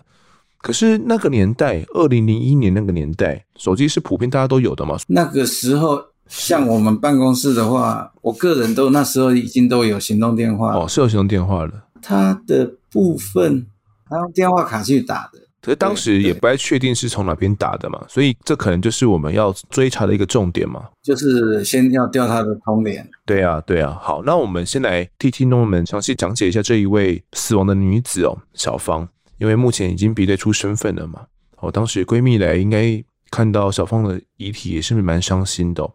[0.58, 4.98] 可是那个年代，二零零一年那个年代，手机是普遍大家都有的嘛？
[5.08, 11.72] 那个时候，像我们办公室的话，我个人都那时候已经都有行动电话哦，是有行动电话了。
[12.08, 13.66] 他的部分，
[14.08, 23.10] 他用电话卡去打的，可是当时也不太确定是从哪边打的嘛，所以这可能就是我们要追查的一个重点嘛，就是先要调他的通联。
[23.26, 23.98] 对啊，对啊。
[24.00, 31.26] 好，那我们先来替听众们详细讲解一下这一位死亡的女子哦，小芳，因为目前已经比对出身份了嘛。
[31.58, 35.92] 哦，当时闺蜜来应该看到小芳的遗体也是蛮伤心的哦。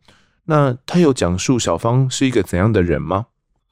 [0.47, 3.27] 那她有讲述小芳是一个怎样的人吗？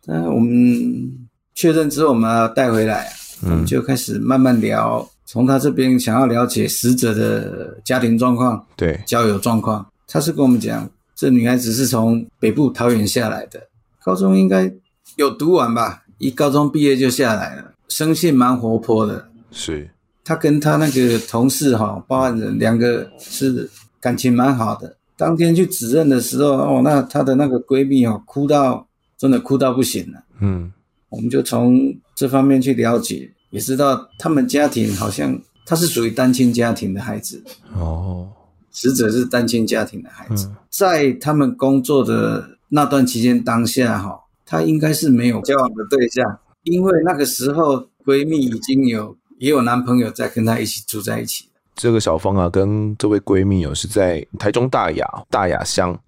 [0.06, 1.17] 那我们。
[1.58, 3.10] 确认之后，我们要带回来，
[3.42, 5.04] 我们就开始慢慢聊。
[5.26, 9.84] 从他这边想要了解死者的家庭状况，对，交友状况。
[10.06, 13.60] 他是跟我们讲，这女孩子是从北部桃园下来的，
[14.04, 14.72] 高中应该
[15.16, 19.28] 有读完吧，一高中毕业就下来了，生性蛮活泼的。
[19.50, 19.90] 是，
[20.24, 23.68] 他跟他那个同事哈，报案人两个是
[24.00, 24.96] 感情蛮好的。
[25.16, 28.86] 当天去指认的时候，哦，那她的那个闺蜜哦，哭到
[29.18, 30.22] 真的哭到不行了。
[30.38, 30.72] 嗯。
[31.10, 37.42] 我们就从这方面去了解，也知道他们家庭好像他是属于单亲家庭的孩子
[37.74, 38.28] 哦，
[38.70, 51.48] 死者是单亲家庭的孩子，在他们工作的那段期间当下哈，他应该是没有交往的对象，因为那个时候闺蜜已经有也有男朋友在跟她一起住在一起。
[51.74, 55.98] 这个小芳啊，跟这位闺蜜有是在台中大雅大雅乡。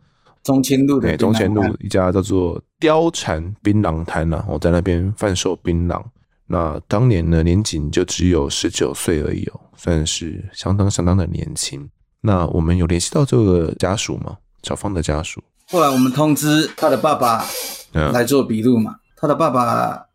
[0.43, 6.03] 中清路的中清路一家叫做貂蝉槟榔摊呐，我在那边贩售槟榔。
[6.47, 11.89] 那当年呢，年仅就只有十九岁而已哦，算是相当相当的年轻。
[12.23, 14.39] 那我们有联系到这个家属吗？
[14.63, 15.43] 小芳的家属。
[15.69, 17.45] 后来我们通知他的爸爸
[17.93, 20.07] 来做笔录嘛，他的爸爸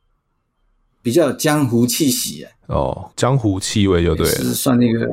[1.01, 2.51] 比较有江湖气息啊。
[2.67, 5.07] 哦，江湖气味就对了，是算那个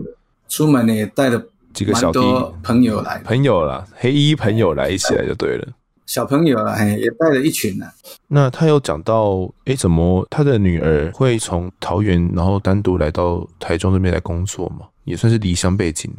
[0.49, 1.41] 出门呢也带了。
[1.73, 2.21] 几个小弟
[2.63, 5.67] 朋友来，朋友啦，黑衣朋友来一起来就对了。
[6.07, 7.87] 小朋友啦，也带了一群呢。
[8.29, 14.87] 那他有讲到，哎，怎么他的女儿会从桃园，然后单独来到台中这边来工作吗？
[15.05, 16.11] 也算是离乡背井。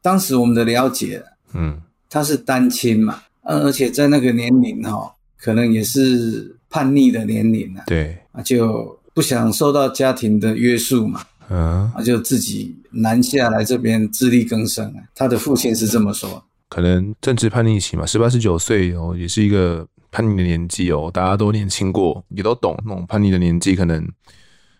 [0.00, 7.84] 当时我们的了解，嗯，他是单亲嘛，嗯，而且在那个年龄哈，可能也是叛逆的年龄啊。
[7.86, 11.22] 对，就不想受到家庭的约束嘛。
[11.50, 14.94] 嗯，他就自己南下来这边自力更生。
[15.14, 21.10] 他的父亲是这么说，可能正值叛逆期嘛，十八十九岁哦，也是一个叛逆的年纪哦。
[21.12, 24.06] 大家都年轻过，也都懂那种叛逆的年纪，可能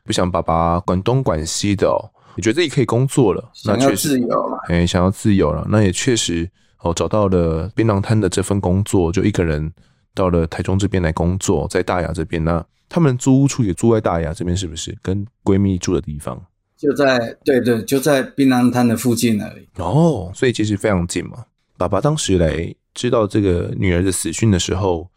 [0.05, 1.99] 不想爸爸管东管西的哦。
[2.37, 6.49] 你觉得自己可以工作了，那确实自由了，哎，想要自由了，那也确实
[6.83, 9.73] 哦，找到了槟榔摊的这份工作，就一个人
[10.15, 12.45] 到了台中这边来工作，在大雅这边。
[12.45, 16.41] 那他们租屋处也住在大雅这边，是不是跟闺蜜住的地方？
[16.77, 19.67] 就在对对，就在槟榔摊的附近而已。
[19.83, 21.45] 哦，所以其实非常近嘛。
[21.79, 25.09] 爸爸当时来知道这个女儿的死讯的时候，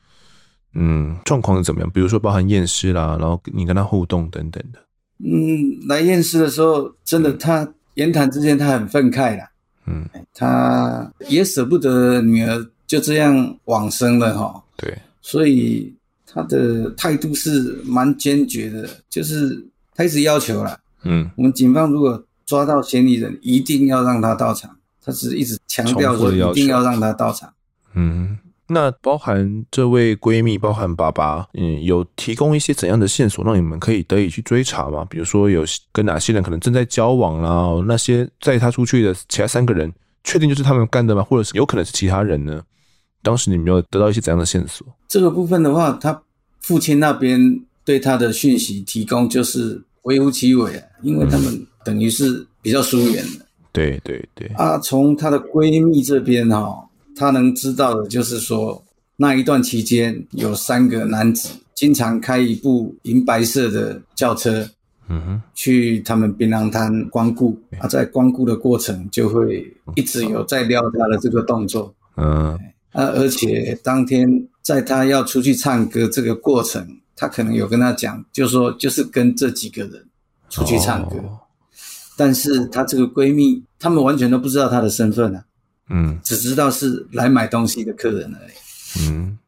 [0.75, 1.89] 嗯，状况是怎么样？
[1.89, 4.79] 比如说包含验尸啦，然后你跟他互动等等的。
[5.17, 9.49] 嗯，来验尸的时候，真的他言谈之间他很愤慨啦。
[9.87, 14.63] 嗯，他也舍不得女儿就这样往生了哈。
[14.77, 15.91] 对，所以
[16.25, 20.79] 他的态度是蛮坚决的，就是他一直要求啦。
[21.03, 24.77] 嗯，我们警方如果抓到嫌疑人，一定要让他到场。
[25.03, 27.51] 他是一直强调说，一定要让他到场。
[27.93, 28.37] 嗯，
[28.67, 35.05] 那包含这位闺蜜，包含爸爸，嗯，有提供一些怎样的线索让你们可以得以去追查吗？
[35.09, 39.91] 比如说有跟哪些人可能正在交往啦，那些载他出去的其他三个人，
[40.23, 41.23] 确定就是他们干的吗？
[41.23, 42.61] 或者是有可能是其他人呢？
[43.23, 44.87] 当时你们有得到一些怎样的线索？
[45.07, 46.23] 这个部分的话，他
[46.61, 53.45] 父亲那边对他的讯息提供就是微乎其微啊，因为他们等于是比较疏远的。
[53.71, 54.47] 对对对。
[54.55, 56.87] 啊，从她的闺蜜这边哈。
[57.13, 58.81] 她能知道的就是说，
[59.17, 64.67] 那一段期间有三个男子经常开一部银白色的轿车，
[65.09, 67.59] 嗯哼，去他们槟榔摊光顾。
[67.79, 72.57] 啊，在光顾的过程就会一直有在撩她的这个动作，嗯，
[72.93, 80.03] 啊，而且当天在她要出去唱歌这个过程，她可能有跟她讲，就说就是跟这几个人
[80.49, 81.37] 出去唱歌，哦，
[82.21, 85.43] 但是她这个闺蜜，他们完全都不知道她的身份啊。
[85.89, 89.09] 嗯，只知道是来买东西的客人而已。
[89.09, 89.39] 嗯，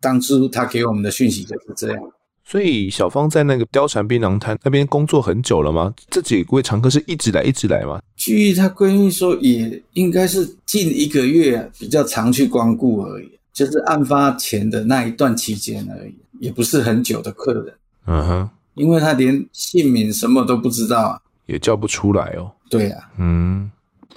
[0.00, 2.02] 当初她给我们的讯息就是这样。
[2.44, 5.94] 所以小芳在那个貂蝉槟榔摊那边工作很久了吗？
[6.10, 8.02] 这几位常客是一直来一直来吗？
[8.16, 17.72] 据她闺蜜说，也应该是近一个月比较常去光顾而已，就是案发前的那一段期间而已，也不是很久的客人。
[18.06, 22.52] 嗯哼，因为她连姓名什么都不知道啊，也叫不出来哦。
[22.68, 23.70] 对啊，嗯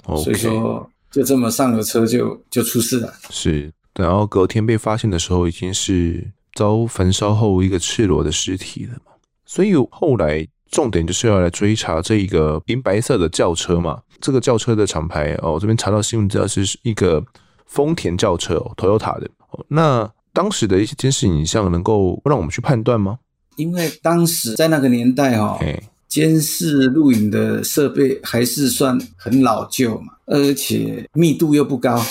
[0.04, 0.24] ，okay.
[0.24, 0.90] 所以说。
[1.10, 9.10] 就这么上了车就就出事了，是，然后隔天被发现的时候已经是遭焚烧后一个赤裸的尸体了嘛，
[9.44, 17.20] 所以后来重点就是要来追查这一个银白色的轿车嘛，这个轿车的厂牌哦，我这边查到新闻资料是一个
[17.66, 19.28] 丰田轿车哦，Toyota 的，
[19.66, 23.18] 那当时的一些监视影像能够让我们去判断吗？
[23.56, 25.66] 因为当时在那个年代哈、哦。
[26.10, 32.04] 监视录影的设备还是算很老旧嘛，而且密度又不高，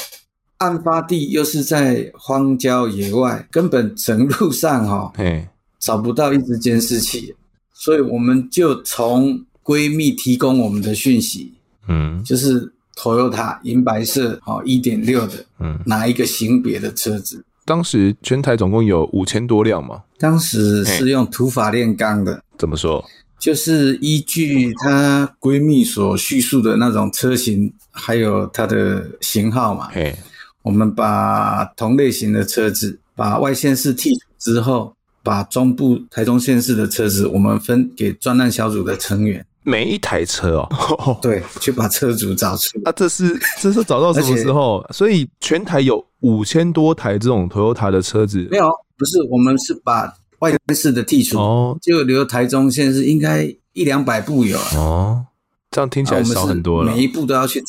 [0.57, 5.43] 案发地又是在荒郊野外，根本整路上哈、哦，
[5.79, 7.35] 找不到一支监视器，
[7.73, 11.53] 所以我们就从闺蜜提供我们的讯息，
[11.89, 17.43] 嗯，就是 Toyota 银白色哦，一点六的，嗯，哪一个型别的车子？
[17.65, 23.03] 当时全台总共有五千多辆嘛，当时是用土法炼钢的，怎么说？
[23.39, 30.13] 就是依据她闺蜜所叙述的那种车型，还有它的型号嘛，嘿，
[30.62, 42.78] 我们把同类型的车子，把外县市剔除之后，把中部台中县市的车子，我们分给专案小组的成员，每一台车哦， 对，去把车主找出。
[42.84, 44.86] 啊，这是这是找到什么时候？
[44.91, 48.45] 所以全台有五千多台这种 Toyota 的车子？
[48.52, 50.13] 没有，不是，我们是把。
[50.39, 55.25] 外县市的剔除哦，就留台中县是应该一两百部有哦，
[55.71, 56.91] 这样听起来少很多了。
[56.93, 57.67] 每一步都要去找，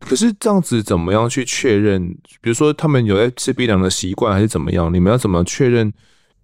[0.00, 2.08] 可是这样子怎么样去确认？
[2.40, 4.92] 比如说他们有在吃槟榔的习惯，还是怎么样？
[4.92, 5.92] 你们要怎么确认？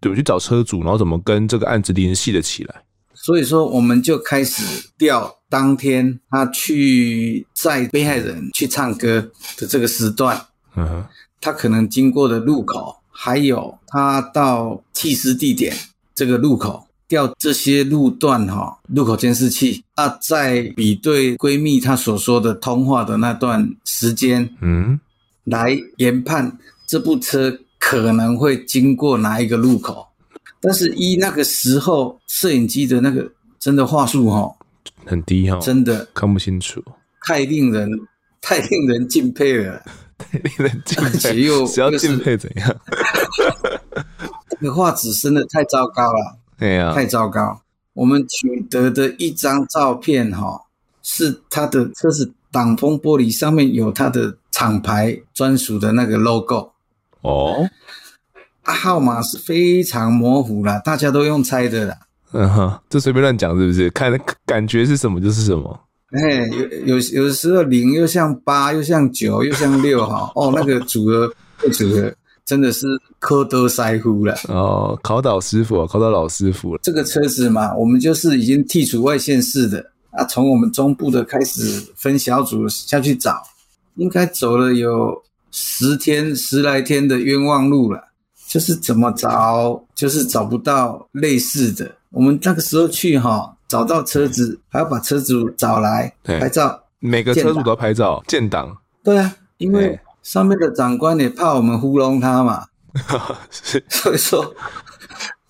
[0.01, 2.83] 怎么去找车主，然后怎么跟这个案子联系的起来？
[3.15, 4.63] 所以说，我们就开始
[4.99, 10.39] 调当天他去载被害人去唱歌的这个时段，
[10.77, 11.05] 嗯哼，
[11.41, 12.95] 他可能经过的路口。
[13.19, 15.75] 还有他到弃尸地点
[16.15, 25.01] 这个路口调这些路段哈，路口监视器啊，在比对闺蜜她所说的通话的那段时间，嗯，
[25.45, 30.07] 来研判这部车可能会经过哪一个路口。
[30.61, 34.55] 但是一那个时候摄影机的那个真的画素哈，
[35.05, 36.83] 很低哈，真的看不清楚，
[37.27, 37.89] 太令人
[38.41, 39.83] 太令人敬佩了。
[40.31, 42.77] 令人敬佩，又只要敬佩怎样？
[44.49, 47.61] 这个画质真的太糟糕了，对呀，太糟糕。
[47.93, 50.63] 我们取得的一张照片，哈，
[51.03, 56.73] 是他的车子挡风玻璃上面有他的厂牌专属的那个 logo。
[57.23, 57.69] 哦，
[58.63, 61.99] 啊，号码是非常模糊啦，大家都用猜的啦。
[62.33, 63.89] 嗯哼，这随便乱讲是不是？
[63.91, 64.13] 看
[64.45, 65.81] 感觉是什么就是什么。
[66.13, 71.29] 哎，有有有的时候零又像八，又像九，又像六，哈哦， 那个组合
[71.73, 72.15] 组合
[72.45, 72.87] 真的是
[73.19, 76.81] 科多塞夫了哦，考倒师傅，考倒老师傅了。
[76.81, 83.43] 这个车子嘛，我们就是已经剔除外县市的啊，从我们中部的开始分小组下去找，
[83.97, 85.21] 应该走了有
[85.51, 88.01] 十天十来天的冤枉路了，
[88.47, 91.91] 就是怎么找就是找不到类似的。
[92.11, 93.56] 我们那个时候去哈。
[93.69, 96.85] 找到车子，还要把车主找来拍照。
[96.99, 98.77] 每个车主都要拍照建档。
[99.05, 102.67] 对啊，因为上面的长官也怕我们糊弄他嘛，
[103.51, 104.55] 是 所以说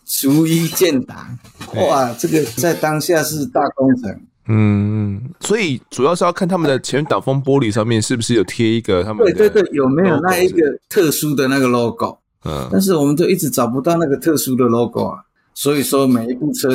[0.04, 1.38] 逐一建档。
[1.74, 4.20] 哇，这个在当下是大工程。
[4.48, 12.18] 嗯，所以主要是要看他们的前挡风玻璃上面是不是有贴一个他们的对对对，有没有那一个特殊的那个 logo？
[12.44, 15.24] 嗯，但是我们都一直找不到那个特殊的 logo 啊，
[15.56, 16.68] 所以说每一部车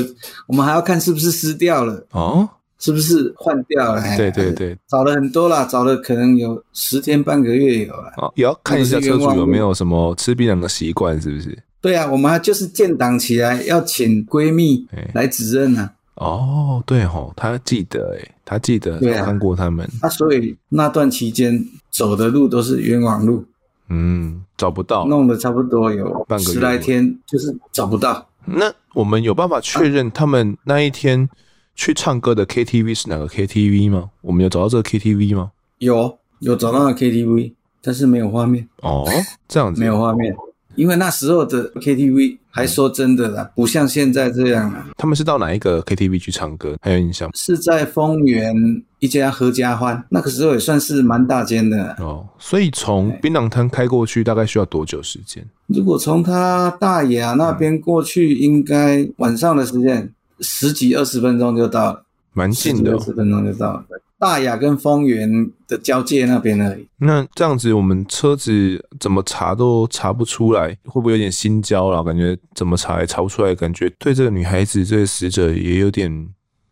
[0.47, 4.01] 我们还要看是不是撕掉了哦，是不是换掉了？
[4.17, 8.11] 对对对，找了很多啦，找了可能有十天半个月有了。
[8.17, 11.55] 哦，也要看一下车主有没有什么吃槟榔的习惯，是不是？
[11.79, 15.93] 对啊，我们还就是建档起来要请闺蜜来指认啊。
[16.15, 19.87] 哦，对吼，他记得诶，他记得看过他们。
[20.01, 23.45] 啊，所以那段期间走的路都是冤枉路，
[23.89, 28.27] 嗯，找不到，弄了差不多有十来天，就是找不到。
[28.45, 31.29] 那我们有办法确认他们那一天
[31.75, 34.09] 去唱歌的 KTV 是哪个 KTV 吗？
[34.21, 35.51] 我们有找到这个 KTV 吗？
[35.77, 38.67] 有，有找到那 KTV，但是没有画面。
[38.81, 39.07] 哦，
[39.47, 40.35] 这样子，没有画面。
[40.75, 44.85] 因为那时候的 KTV 还说真的啦，不像现在这样了。
[44.97, 46.75] 他们是到哪一个 KTV 去唱歌？
[46.81, 47.31] 还有印象吗？
[47.33, 48.53] 是在丰原
[48.99, 52.27] 一家合家欢，那个时候也算是蛮大间的哦。
[52.37, 55.43] 所以从槟榔摊开过去大概需要多久时间？
[55.67, 63.85] 如果从他大雅那边过去，应该晚上的时间十几二十分钟就到了，蛮近的，二十分钟就到了。
[64.21, 65.27] 大雅跟丰原
[65.67, 66.87] 的交界那边而已。
[66.97, 72.03] 那这样子，我们车子怎么查都查不出来，会不会有点心焦了？
[72.03, 76.07] 感觉怎么查也查不出来，感觉对这个女孩子、这个死者也有点，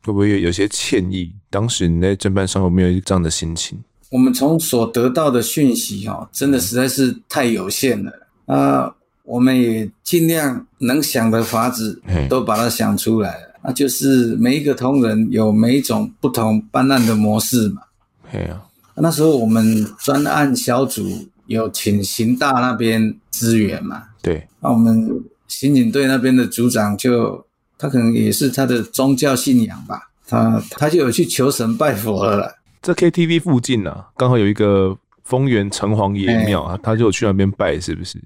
[0.06, 1.34] 会不会有些歉意？
[1.50, 3.80] 当时你在侦办上有没有这样的心情？
[4.12, 8.12] 我们从所得到的讯息，哈，真的实在是太有限了
[8.45, 8.95] 啊！
[9.24, 13.49] 我们也尽量能想的法子，都把它想出来了。
[13.62, 17.82] 那就是每一个同仁有每一种不同办案的模式嘛。
[18.32, 18.62] 对啊，
[18.95, 21.10] 那时候我们专案小组
[21.47, 24.03] 有请刑大那边支援嘛。
[24.22, 25.10] 对，那我们
[25.47, 27.45] 刑警队那边的组长就
[27.78, 32.53] 他可能也是他的宗教信仰吧，他他就有去求神拜佛了啦。
[32.82, 38.18] 这 KTV 附近啊，刚好有一个丰原城隍爷庙啊，他就有去那边拜，是不是？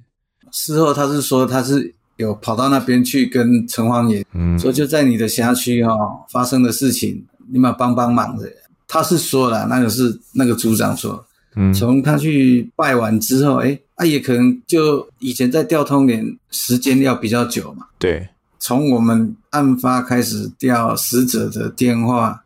[0.51, 1.93] 事后他是说他是。
[2.23, 4.25] 有跑到那边去跟城隍爷
[4.57, 5.95] 说，就在你的辖区哈
[6.31, 8.51] 发生的事情，你们帮帮忙的。
[8.85, 17.87] 他是说了，那个是那个组长说，嗯，从他去拜完之后，哎，他也可能就以前在调通联时间要比较久嘛。
[17.97, 18.27] 对，
[18.59, 22.43] 从我们案发开始调死者的电话，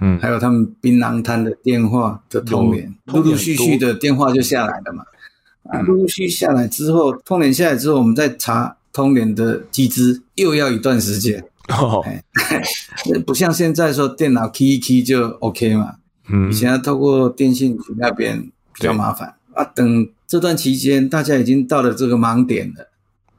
[0.00, 5.04] 嗯，还有他们槟榔摊的电话的通联，陆陆续续的电话就下来了嘛。
[5.64, 8.74] 啊，陆陆续续下来之后，通联下来之后，我们再查。
[8.92, 11.44] 通联的机制又要一段时间。
[11.68, 12.04] 哦，
[13.24, 15.94] 不像现在说电脑 key 一 key 就 OK 嘛，
[16.28, 18.40] 嗯，以前要透过电信局那边
[18.74, 19.34] 比较麻烦。
[19.54, 19.64] 啊。
[19.64, 22.88] 等这段期间，大家已经到了这个盲点了，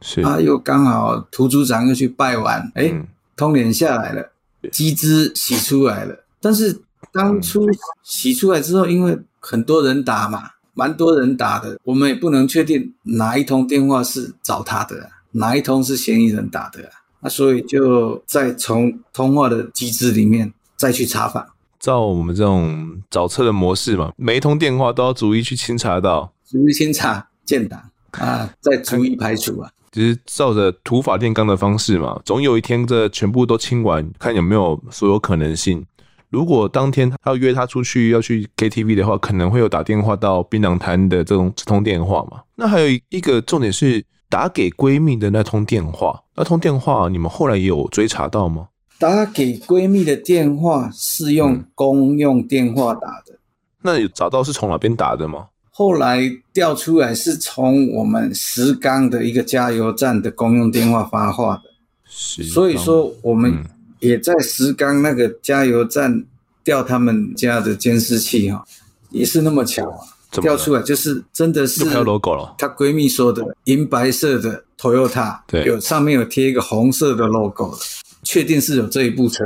[0.02, 0.22] 是。
[0.22, 2.94] 啊，又刚好涂组长又去拜完，哎，
[3.36, 4.32] 通联下来了，
[4.72, 6.24] 机制洗出来了。
[6.40, 6.82] 但是
[7.12, 7.68] 当初
[8.04, 10.44] 洗出来之后，因为很多人打嘛，
[10.74, 15.10] 蛮多人打的，我们也不能确定哪一通电话是找他的啊。
[15.34, 16.92] 哪一通是嫌疑人打的啊？
[17.22, 21.46] 那所以就再从通话的机制里面再去查访。
[21.80, 27.82] 照我们这种找车的模式嘛，每一通电话都要逐一去清查到，逐一清查建档
[28.12, 29.72] 啊，再逐一排除啊。
[29.92, 35.86] 就是照着土法炼钢的方式嘛，总有一天这全部都清完，看有没有所有可能性。
[36.30, 42.42] 如果当天他要约他出去要去 KTV 的话，可能会有打电话到槟榔摊的这种这通电话嘛。
[42.56, 44.04] 那还有一个重点是。
[44.34, 48.68] 打给闺蜜的那通电话，那通电话你们后来也有追查到吗？
[48.98, 53.38] 打给闺蜜的电话是用公用电话打的，嗯、
[53.84, 55.50] 那有找到是从哪边打的吗？
[55.70, 56.20] 后来
[56.52, 61.70] 调出来是从我们石冈的一个加油站的公用电话发话的，
[62.06, 63.64] 是，所以说我们
[64.00, 66.26] 也在石冈那个加油站
[66.64, 68.66] 调他们家的监视器哈，
[69.12, 70.00] 也是那么巧啊。
[70.42, 77.78] 调出来就是真的是她闺蜜说的银白色的 Toyota，对，有上面有贴一个红色的 logo，
[78.24, 79.44] 确定是有这一部车，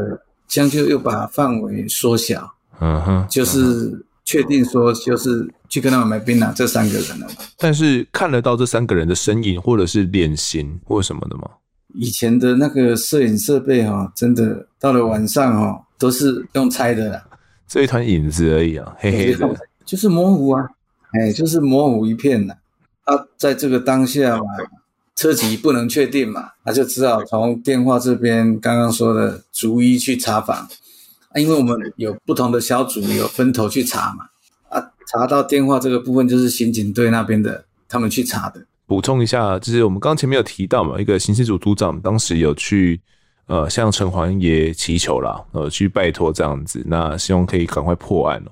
[0.47, 7.27] 这样就又把范围缩小，嗯哼，就是确定说就是去跟他们买槟榔这三个人了。
[7.57, 11.49] 但是看得到这三个人的身影或者是脸型或什么的吗？
[11.93, 17.23] 以前的那个摄影设备哈，真的到了晚上哈都是用猜的啦，
[17.67, 20.63] 这一团影子而已啊，黑黑的，就是模糊啊。
[21.19, 22.53] 哎，就是模糊一片呐。
[23.05, 24.43] 啊，在这个当下嘛，
[25.15, 30.57] 车籍不能确定嘛，他就只好从电话这边刚刚说的逐一去查访。
[30.57, 30.69] 啊，
[31.35, 34.25] 因为我们有不同的小组，有分头去查嘛。
[34.69, 38.65] 啊，查到电话这个部分，就是刑警队那边的他们去查的。
[38.85, 42.99] 补充一下，就是我们刚前面有提到嘛，一个刑事组组长当时有去
[43.47, 48.51] 呃向城隍爷祈求了，呃去拜托这样子，那希望可以赶快破案哦。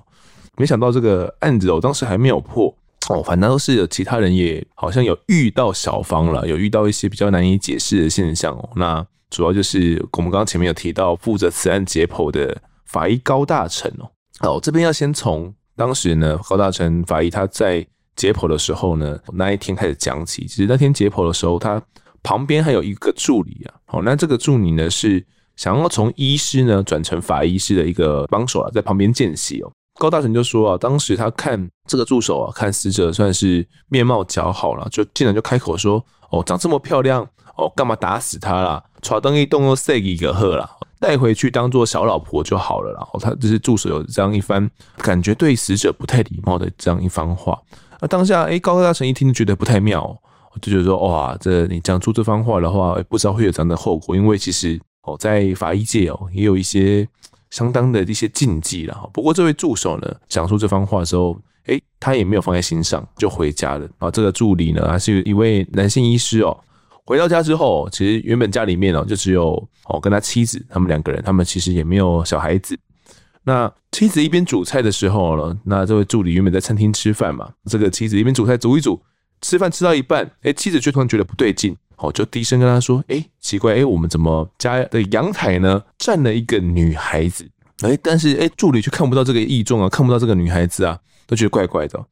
[0.56, 2.74] 没想到这个案子哦，当时还没有破
[3.08, 8.68] 哦，反正都是有其他人也好像有遇到小芳了，有遇到一些比较难以解释的现象哦。
[8.74, 14.10] 那主要就是我们刚刚前面有提到负责此案解剖的法医高大成哦。
[14.38, 20.46] 好，这边要先从当时呢高大成法医他在解剖的时候呢，那一天开始讲起。
[20.46, 21.82] 其实那天解剖的时候，他
[22.22, 23.74] 旁边还有一个助理啊。
[23.84, 29.70] 好，那这个助理呢是想要从医师呢转成法医师的一个帮手啊，在旁边见习哦。
[29.98, 37.26] 高大成就说啊，当时他看这个助手啊，看死者算是面貌姣好了，就竟然就开口说：“哦，长这么漂亮，
[37.56, 38.82] 哦，干嘛打死她啦？
[39.00, 40.68] 闯灯一动又塞一个鹤啦，
[41.00, 47.58] 带回去当做小老婆就好了。”然后他就是助手有这样一番感觉对死者不太礼貌的这样一番话。
[48.00, 50.14] 那当下，哎，高大成一听觉得不太妙，
[50.60, 57.08] 就觉得说：“哇，这你讲出这番话的话，不知道会有怎样的后果。”因为其实哦，在法医界哦，也有一些。
[57.50, 64.10] 相当的一些禁忌了哈，不过这位助手呢，讲出这番话的时候，诶，他也没有放在心上，就回家了啊。
[64.10, 66.56] 这个助理呢，还是一位男性医师哦。
[67.04, 69.52] 回到家之后，其实原本家里面哦，就只有
[69.84, 72.78] 哦跟他妻子他们两个人，他们其实也没有小孩子。
[73.44, 79.00] 那妻子一边煮菜的时候呢，那这位助理原本在餐厅吃饭嘛，这个妻子一边煮菜煮一煮，
[79.40, 81.76] 吃饭吃到一半，诶，妻子却突然觉得不对劲。
[81.96, 87.48] 哦，就低声跟他说：“哎，奇怪，哎，我们怎么家的阳台呢站了一个女孩子？
[87.82, 92.04] 哎，但是哎，助理却看不到这个异状啊，看不到这个女孩子啊，都觉得怪怪的。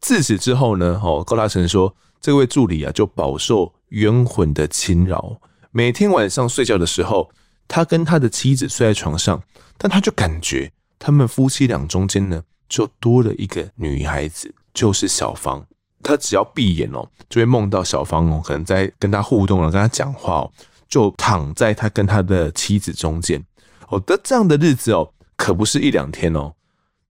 [0.00, 5.40] 自此之后呢，哦，高大成说，这位助理啊就饱受冤魂的侵扰。
[5.70, 7.30] 每天晚上睡觉的时候，
[7.66, 9.42] 他跟他的妻子睡在床上，
[9.76, 15.64] 但他就感觉他们夫妻俩中间呢，就多了一个女孩子，就是小芳。”
[16.02, 20.50] 他只要闭眼哦，就会梦到小芳哦，可能在跟他互动了，跟他讲话哦，
[20.88, 23.44] 就躺在他跟他的妻子中间
[23.88, 24.00] 哦。
[24.00, 26.52] 的这样的日子哦，可不是一两天哦，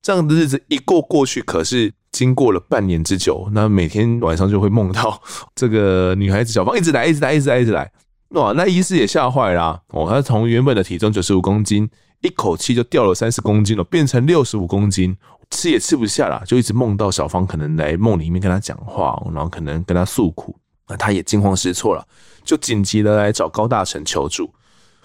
[0.03, 3.49] 这样的日子一过过去，可是经过了半年之久。
[3.53, 5.21] 那每天晚上就会梦到
[5.55, 7.91] 这个女孩子小芳一直来，一直来，一直来，一直来。
[8.31, 11.89] 哇，那医师也吓坏了哦，他从原本的体重九十五公斤，
[12.23, 15.17] 一口气就掉了三十公斤了，变成六十五公斤。
[15.51, 20.55] 吃也吃不下了，就一直梦到小芳可能来梦里面跟他讲话，然后可能跟他诉苦，
[20.87, 22.07] 那他也惊慌失措了，
[22.45, 24.53] 就紧急的来找高大成求助。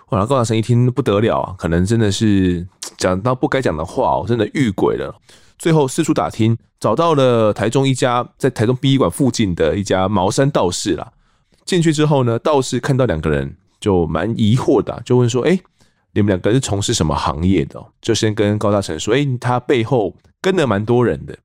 [0.05, 2.67] 后来高大成一听不得了啊，可能真的是
[2.97, 5.15] 讲到不该讲的话哦，真的遇鬼了。
[5.57, 11.09] 最后四处打听，找到了台中一家在台中殡仪馆附近的一家茅山道士啦。
[11.65, 15.57] 进去之后呢，道士看到两个人就蛮疑惑的，就问说：“哎，
[16.11, 20.13] 你们两个是从事什么行业的？”就先跟高大成说：“哎，他背后。”
[20.43, 21.37] 跟了蛮多人的，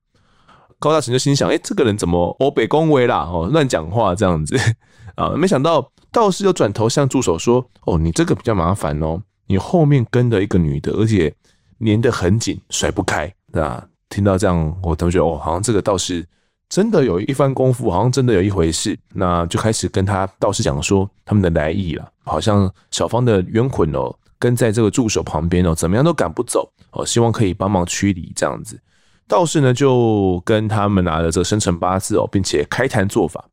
[0.80, 3.18] 高大成就心想：哎、这个人怎么欧北恭维啦？
[3.32, 4.58] 哦，乱讲话这样子
[5.14, 5.30] 啊！
[5.36, 11.32] 没想到道士又转头向助手说：哦，你这个比较麻烦哦，你后面跟的一个女的，而且
[11.86, 13.32] 粘得很紧，甩不开。
[13.52, 16.26] 啊，听到这样，我同学哦，好像这个道士
[16.68, 18.98] 真的有一番功夫，好像真的有一回事。
[19.14, 28.78] 那就开始跟他道士讲说他们的来意了，好像小芳的冤魂哦，跟在这个助手旁边哦，怎么样都赶不走哦，希望可以帮忙驱离这样子。
[29.28, 33.44] 道士呢，就跟他们拿了这生辰八字哦，并且开坛做法。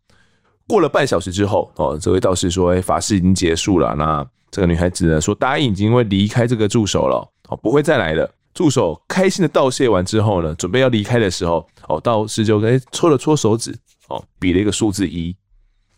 [0.65, 7.17] 过了半小时之后哦，这位道士说：“哎，法事已经结束了。”那这个女孩子呢说：“答应已经会离开这个助手了
[7.49, 15.36] 哦，不会再来了。”助手开心的道谢完之后呢，准备要离开的时候哦，道士就哎搓了搓手指哦，比了一个数字一。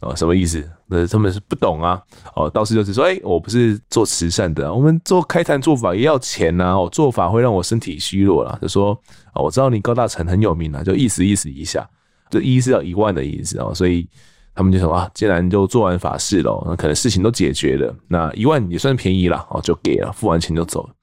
[0.02, 0.68] 哦，什么意思？
[0.90, 2.02] 那他们是不懂啊。
[2.36, 6.76] 哦，道士就是说，哎、我不是做慈善的，我们做开坛做法也要钱呐。
[6.76, 8.58] 哦，做法会让我身体虚弱了。
[8.62, 8.92] 就说，
[9.34, 11.88] 哦，我知道你高大成很有名啊，就意思意思一下，
[12.30, 13.74] 这一是要一万的意思哦。
[13.74, 14.08] 所以
[14.56, 20.94] 他们就说啊，既然就做完法事了，那可能事情都解决了，那一万也算便宜了哦，就给了，付完钱就走了。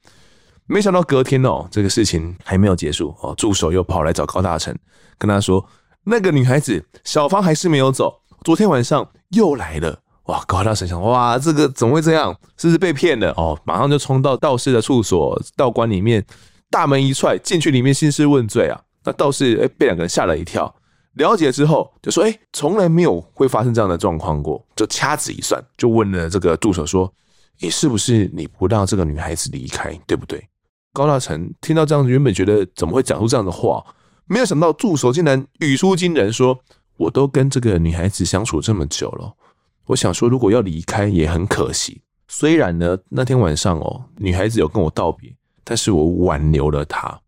[0.66, 4.74] 没想到隔天哦，这个事情还没有结束哦，助手又跑来找高大成，
[5.18, 5.62] 跟他说，
[6.04, 8.14] 那个女孩子小芳还是没有走。
[8.44, 10.42] 昨天晚上又来了，哇！
[10.46, 12.34] 高大成想，哇，这个怎么会这样？
[12.56, 13.30] 是不是被骗了？
[13.32, 16.24] 哦，马上就冲到道士的处所道观里面，
[16.70, 18.80] 大门一踹进去，里面兴师问罪啊。
[19.04, 20.74] 那道士哎，被两个人吓了一跳。
[21.14, 24.64] 了解之后就说，哎，从来没有会发生这样的状况过。
[24.74, 27.12] 就掐指一算，就问了这个助手说，
[27.60, 30.42] 你是不是你不让这个女孩子离开，对不对？
[30.92, 33.84] 高大成听到这样，原本觉得怎么会讲出这样的话，
[34.26, 36.58] 没有想到助手竟然语出惊人说。
[36.96, 39.32] 我都跟这个女孩子相处这么久了，
[39.86, 42.00] 我想说，如果要离开也很可惜。
[42.28, 45.32] 虽然呢，那天晚上哦，女孩子有跟我道别，
[45.62, 47.20] 但是我挽留了她。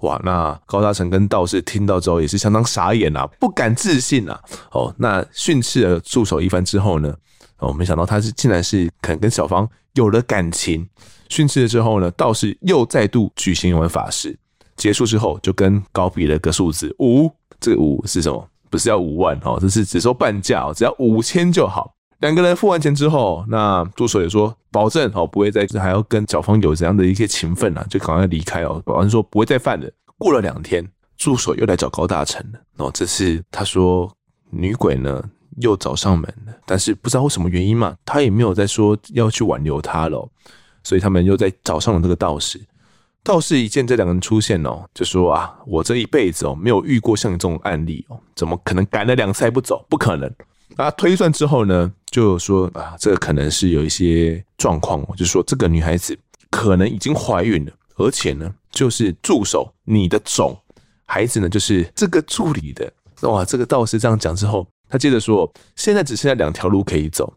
[0.00, 4.40] 哇，那高大成跟道士听到之后也是相当傻眼啊，不敢置信啊。
[4.72, 7.14] 哦，那训斥了助手一番之后呢，
[7.58, 10.88] 哦，没想到他是竟然是肯跟小芳有了感情。
[11.28, 14.36] 训斥了之后呢，道士又再度举行完法事，
[14.76, 17.30] 结束之后就跟高比了个数字五。
[17.60, 18.48] 这个五是什么？
[18.70, 21.92] 不是要五万哦，这是只收半价哦，只要五千就好。
[22.20, 29.90] 两个人付完钱之后，那助手也说保证哦，不会再还要跟小芳有怎样的一些情分啊，就赶快离开哦，保证说不会再犯了。
[30.18, 34.10] 过了两天，助手又来找高大成了哦，这次他说
[34.50, 35.22] 女鬼呢
[35.62, 40.28] 又找上门了，但是不知道为什么原因嘛，他也没有再说要去挽留他了，
[40.84, 42.60] 所以他们又在找上了这个道士。
[43.22, 49.84] 道士一见这两个人出现哦，就说啊，我这一辈子哦没有遇过像你这种案例哦，怎么可能赶了两次还不走？
[49.88, 50.32] 不可能。
[50.76, 56.18] 啊，推算之后呢，就说啊，这个可能是有一些状况，就说这个女孩子
[56.50, 60.56] 可能已经怀孕了，而且呢，就是助手你的种，
[61.04, 62.90] 孩子呢就是这个助理的。
[63.22, 67.30] 哇，这个道士这样讲之后，他接着说，现在只剩下两条路可以走，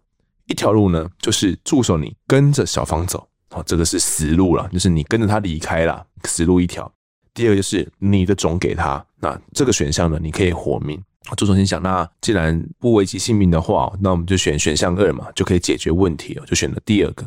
[0.46, 6.92] 一条路呢就是助手你跟着小芳走，哦，这个是死路了，就是你跟着他离开了，死路一条。
[7.34, 11.02] 第二个就是你的种给他，那这个选项呢，你可以活命。
[11.38, 17.26] 助手心想，那既然不危及性命的话，那我们就选选项二嘛，就可以解决问题哦，就选了第二个。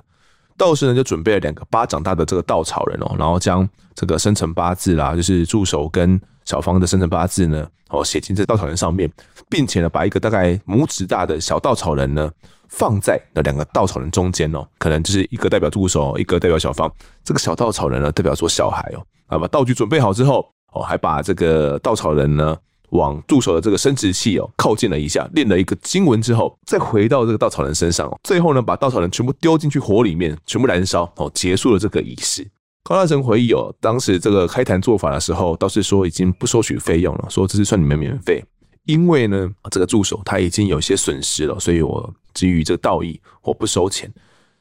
[0.56, 9.10] 道士呢就准备了两个巴掌大的这个稻草人哦，然后将这个生辰八字啦，就是助手跟小芳的生辰八字呢，哦写进这稻草人上面，
[9.48, 12.30] 并且呢把一个大概拇指大的小稻草人呢
[12.68, 16.90] 放在那两个稻草人中间哦，可能就是一个代表助手，一个代表小芳。
[17.24, 22.56] 这个小稻草人呢代表做小孩哦，啊把道具准备好之后哦，还把这个稻草人呢。
[22.90, 32.46] 往助手的这个生殖器哦靠近了一下，练了一个经文之后，再回到这个稻草人身上哦，最后呢把稻草人全部丢进去火里面，全部燃烧哦，结束了这个仪式。
[32.84, 38.42] 高大成回忆哦，当时这个开坛做法的时候，倒是说已经不收取费用了，说这是算你们免费，
[38.86, 44.10] 因为呢这个助手他已经有些损失了，所以我基于这个道义我不收钱。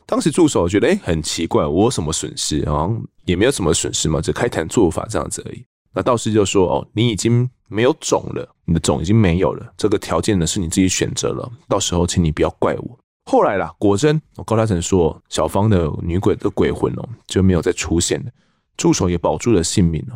[0.06, 2.64] 当时助手觉得诶很奇怪，我有什么损失？
[2.70, 5.64] 好像也没有什么损失嘛，只开坛做法这样子而已。
[5.94, 7.50] 那道士就说哦，你已经。
[7.68, 9.74] 没有种了，你的种已经没有了。
[9.76, 13.00] 这个条件呢是你自己选择了，到时候请你不要怪我。
[13.24, 18.30] 后来啦，果真，我高大成说，小芳的女鬼的鬼魂哦就没有再出现了，
[18.78, 20.14] 助手也保住了性命哦。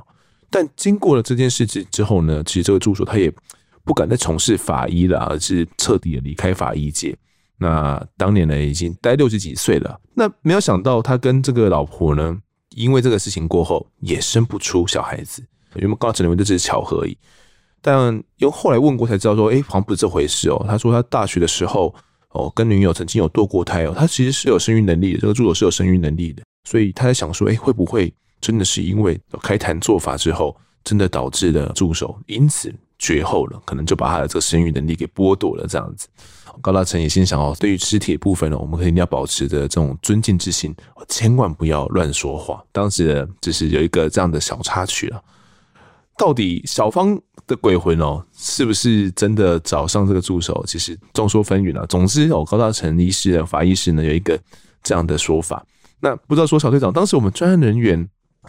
[0.51, 3.33] 但经过了这件事之之后呢，其实这个助手他也
[3.83, 7.15] 不敢再从事法医了，而是彻底的离开法医界。
[7.57, 12.37] 那当年呢已经待六十几岁了，那没有想到他跟这个老婆呢，
[12.75, 15.43] 因为这个事情过后也生不出小孩子。
[15.75, 17.15] 因为高大成认为这只是巧合而已。
[17.79, 20.65] 但因为后来问过才知道说，哎，好像不是这回事哦。
[20.67, 21.93] 他说他大学的时候
[22.29, 28.11] 哦，跟女友曾经有堕过胎哦，他其实是有生育能力的，这个助手是有生育能力的，所以他在想说，哎，会不会
[28.41, 36.07] 真的是因为开坛做法之后，真的导致了助手因此绝后了，可能就把他的这个生育能力给剥夺了这样子。
[36.61, 40.75] 高大成也心想哦，对于尸体的部分呢，我们肯定要保持着这种尊敬之心，
[41.07, 42.61] 千万不要乱说话。
[42.71, 45.21] 当时，就是有一个这样的小插曲啊。
[46.17, 50.61] 到底小芳的鬼魂哦，是不是真的找上这个助手？
[50.67, 51.85] 其实众说纷纭啊。
[51.87, 54.37] 总之哦，高大成医师的法医师呢，有一个
[54.83, 55.65] 这样的说法。
[56.01, 58.05] 那不知道说小队长，当时我们专案人员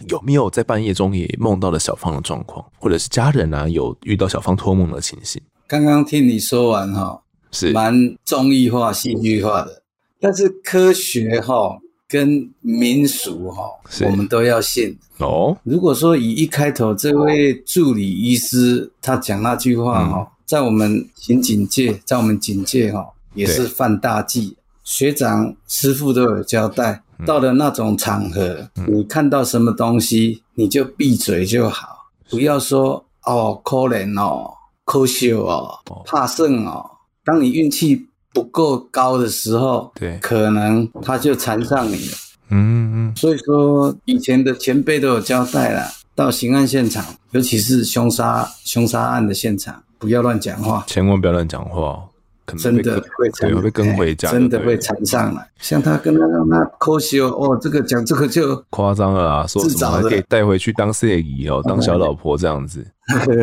[0.07, 5.41] 有没有在半夜中也梦到了小芳的状况，或者是家人啊有遇到小芳托梦的情形？
[5.67, 7.21] 刚刚听你说完哈，
[7.51, 9.83] 是蛮综艺化、戏剧化的，
[10.19, 11.79] 但是科学哈。
[12.11, 13.63] 跟民俗哈，
[14.01, 15.57] 我们都要信哦。
[15.63, 24.57] 如果说以一开头这位助理医师他讲那句话哈，在我们刑警界，在我们警界哈，也是犯大忌。
[24.83, 28.57] 学长师傅都有交代，到了那种场合，
[28.87, 31.87] 你看到什么东西，你就闭嘴就好，
[32.29, 34.51] 不要说哦，可怜哦，
[34.85, 36.89] 可惜哦，怕胜哦。
[37.23, 38.07] 当你运气。
[38.33, 42.17] 不够高的时候，对，可能他就缠上你了。
[42.47, 45.83] 嗯嗯，所以说以前的前辈都有交代了，
[46.15, 52.01] 到刑案现场，尤其是凶杀凶杀案的现场，不要乱讲话，千万不要乱讲话，
[52.45, 55.47] 可能真的会缠，会跟回家，真的会缠上来。
[55.59, 62.85] 像他跟他那科修哦，这个讲这个就夸张了啊，说什么还可以带回去当摄影哦，当小老婆这样子，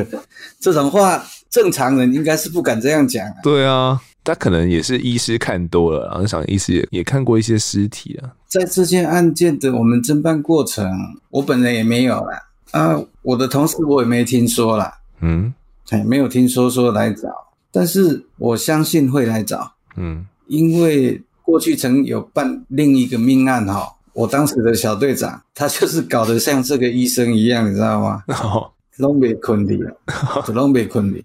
[0.60, 3.26] 这种话正常人应该是不敢这样讲。
[3.42, 4.00] 对啊。
[4.24, 8.28] 他可能也是医师看多了，然后想医师也也看过一些尸体啊。
[8.46, 10.86] 在这件案件的我们侦办过程，
[11.30, 12.42] 我本人也没有啦。
[12.72, 14.92] 啊，我的同事我也没听说啦。
[15.20, 15.54] 嗯，
[15.88, 17.28] 哎，没有听说说来找，
[17.72, 28.22] 但是我相信会来找，嗯，因为过去曾有办另一个命案哈，我当时的小队长他就是搞得像这个医生一样，你知道吗？
[28.42, 29.74] 哦，拢没困的，
[30.52, 31.22] 拢没困的。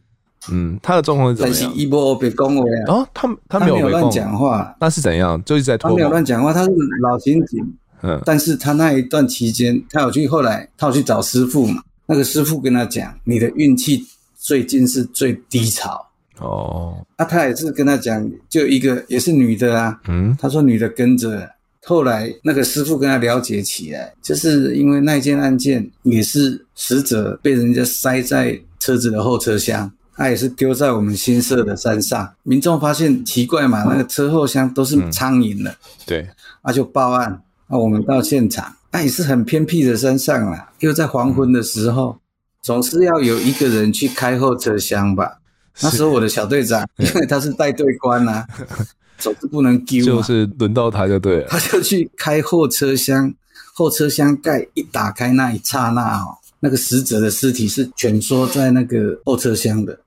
[0.52, 1.62] 嗯，他的状况是怎么样？
[1.64, 5.42] 但是一波别恭维啊，他他没有乱讲话，那是怎样？
[5.46, 5.90] 就一直在拖。
[5.90, 6.72] 他没有乱讲话，他是
[7.02, 7.74] 老刑警。
[8.02, 11.82] 嗯，但是他那一段期间，他有去后来，他有去找师傅嘛？
[12.06, 16.06] 那个师傅跟他讲，你的运气最近是最低潮。
[16.40, 20.00] 哦，那、啊、他也是跟他讲，就一个也是女的啊。
[20.08, 21.50] 嗯，他说女的跟着，
[21.86, 32.34] 后来那个师傅跟他了解起来，就是因为那件案件也是死者被人家塞在车子的后车厢，他也是丢在我们新社的山上。
[32.44, 35.72] 民众发现奇怪嘛，那个车后箱都是苍蝇了。
[35.72, 36.28] 嗯、对，
[36.64, 37.42] 那、啊、就报案。
[37.68, 42.20] 那我们到现场，那也是很偏僻的山上啊，又在黄昏的时候，
[42.62, 45.40] 总是要有一个人去开后车厢吧。
[45.82, 48.46] 那时候我的小队长，因为他是带队官啊，
[49.18, 53.34] 总是不能丢，就是轮到他就对了，他就去开后车厢，
[53.74, 60.00] 后车厢盖一打开那一刹那哦，那个死者的尸体是蜷缩在那个后车厢的，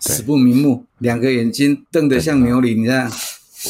[0.00, 3.10] 死不瞑目，两个眼睛瞪得像牛铃一样。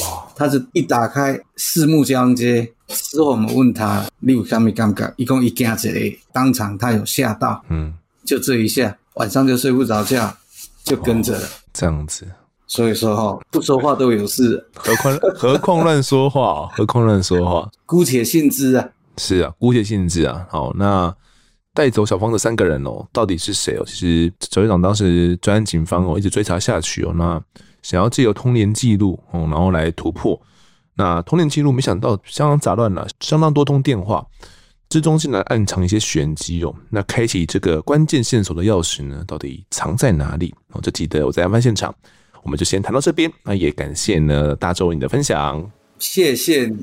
[0.01, 0.27] 哇！
[0.35, 2.73] 他是一打开，四目交接。
[2.89, 5.13] 之后我们问他，你有啥咪感觉？
[5.17, 7.93] 一共一惊之类，当场他有吓到，嗯，
[8.25, 10.35] 就这一下，晚上就睡不着觉，
[10.85, 11.49] 就跟着了。
[11.73, 12.27] 这样子，
[12.67, 18.89] 所以说哈，不说话都有事，何况 何况乱说话，何况乱说话，姑且信之啊。
[19.17, 20.47] 是啊，姑且信之啊。
[20.51, 21.15] 好，那
[21.75, 23.85] 带走小芳的三个人哦，到底是谁哦？
[23.87, 27.43] 其实小队长当时专案警方哦，一直追查下去哦，那。
[27.83, 30.41] 想要借由通联记录，哦，然后来突破。
[30.95, 34.25] 那通联记录没想到相当杂乱了，相当多通电话
[34.93, 36.75] 之中竟然暗藏一些玄机哦。
[36.91, 40.55] 那开启这个关键线索的钥匙呢，到底藏在哪里？
[40.73, 41.95] 哦，这集的我在案发现场，
[42.43, 43.33] 我们就先谈到这边。
[43.43, 46.77] 那也感谢呢大周你的分享，谢谢你。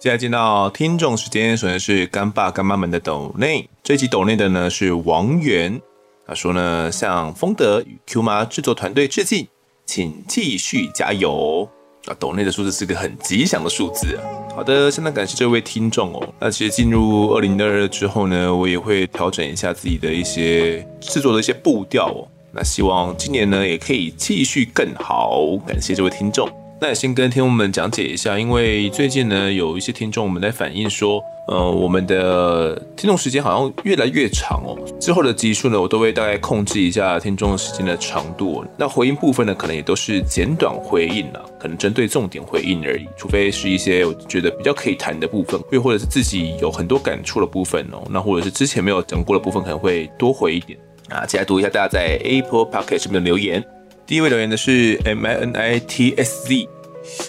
[0.00, 5.78] 现在进到听众时间，首先是干爸干妈们的抖内，这一集抖内的呢是王源，
[6.26, 9.46] 他说呢向丰德与 Q 妈制作团队致敬，
[9.86, 11.68] 请继续加油
[12.06, 12.16] 啊！
[12.18, 14.18] 抖内的数字是个很吉祥的数字。
[14.54, 16.34] 好的，相当感谢这位听众哦。
[16.40, 22.28] 那其实进入二零二二之后呢，我也会调整一下自己的一些制作的一些步调哦。
[22.52, 26.48] 那希望今年呢也可以继续更好，感谢这位听众。
[26.84, 31.18] 那也先跟听众们讲解一下，因为最近呢，有一些听众我们在反映说，
[31.48, 34.76] 呃，我们的听众时间好像越来越长哦。
[35.00, 38.62] 之后的集数呢，我都会大概控制一下听众时间的长度。
[38.76, 43.08] 那回应部分呢，可能也都是简短回应了，可能针对重点回应而已。
[43.16, 50.78] 除非是一些我觉得比较可以谈的部分，又或者是自己有很多感触的部分哦，那或者是之前没有讲过的部分，可能会多回一点
[51.08, 51.24] 啊。
[51.24, 53.64] 接下来读一下大家在 Apple Podcast 上面的留言。
[54.06, 56.68] 第一位留言的是 M I N I T S Z，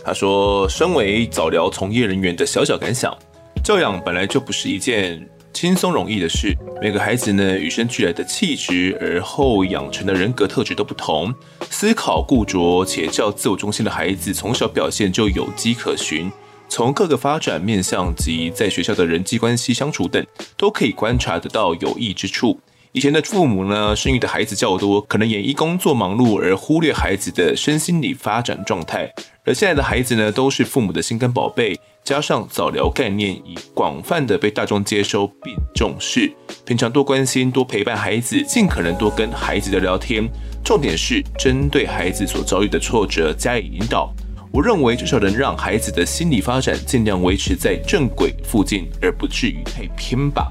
[0.03, 3.15] 他说：“身为早疗从业人员的小小感想，
[3.63, 6.55] 教养本来就不是一件轻松容易的事。
[6.81, 11.33] 每个孩子呢，与生俱来的气质，而后养成的人格特质都不同。
[11.69, 16.31] 思考固着且较自我中心的孩子，从小表现就有迹可循。
[16.67, 20.25] 从各个发展面向及在学校的人际关系相处等，
[20.57, 22.59] 都可以观察得到有益之处。”
[22.95, 29.13] 以前的父母呢，生育的孩子较多，可能也因工作忙碌而忽略孩子的身心理发展状态。
[29.43, 36.31] 而现在的孩子呢，都是父母的心肝宝贝，加上早疗概念已广泛的被大众接收并重视，
[36.65, 40.25] 平常多关心、多陪伴孩子，尽可能多跟孩子的聊天。
[40.63, 44.09] 重点是针对孩子所遭遇的挫折加以引导。
[44.55, 50.49] 我认为至少能让孩子的心理发展尽量维持在正轨附近，而不至于太偏吧。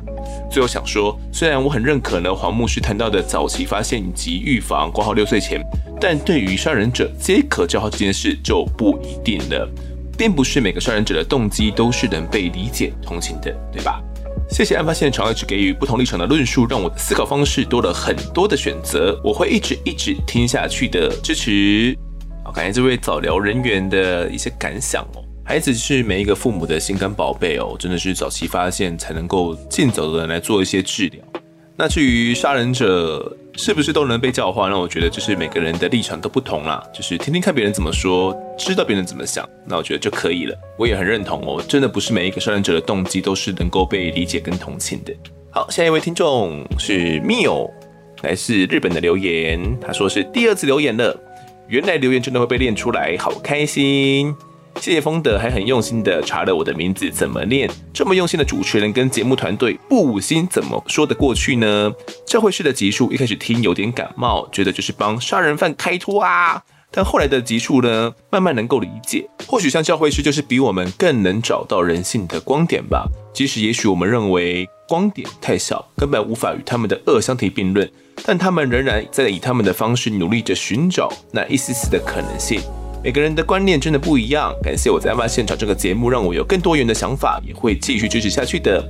[0.51, 5.59] 最后想说，虽然我很认可呢黄牧师谈到的早期发现以及预防，括号六岁前，
[5.99, 9.67] 但对于杀人者皆可教化这件事就不一定了，
[10.19, 14.03] 并不是每个杀人者的动机都是能被理解同情的，对吧？
[14.51, 21.97] 谢谢案发现场一直给予不同立场的论述，让我的思考方式多了很多的选择，我会一直一直听下去的，支持。
[22.45, 25.25] 好，感谢这位早疗人员的一些感想哦。
[25.47, 31.25] 孩子是每一个父母的心肝宝贝哦，真的是早期发现才能够尽早的来做一些治疗。
[31.75, 40.55] 那至于杀人者是不是都能被教化，那我觉得就是每个人的立场都不同啦，就是听听看别人怎么说，知道别人怎么想，那我觉得就可以了。
[40.79, 45.15] 我也很认同哦，真的不是每一个杀人者的动机都是能够被理解跟同情的。
[45.51, 47.71] 好，下一位听众是 Mio，
[48.23, 51.19] 来自日本的留言，他说是第二次留言了。
[51.75, 54.33] 原来留言真的会被念出来，好开心！
[54.81, 57.69] 谢谢丰德，还很用心的查了我的名字怎么念。
[57.93, 61.93] 这么用心的主持人跟节目团队，不五星怎么说得过去呢？
[62.25, 66.63] 教会式的集数一开始听有点感冒，觉得就是帮杀人犯开脱啊。
[66.93, 69.29] 但后来的集数呢，慢慢能够理解。
[69.49, 73.09] 或许像教会师就是比我们更能找到人性的光点吧。
[73.33, 77.91] 即使也许我们认为光点太小，根本无法与他们的恶相提并论，
[78.25, 82.61] 但他们仍然在以他们的方式努力着寻找那一丝丝的可能性。
[83.03, 84.55] 每个人的观念真的不一样。
[84.63, 88.83] 感谢我在案发现场这个节目，让我有更多元的想法，也会继续支持下去的。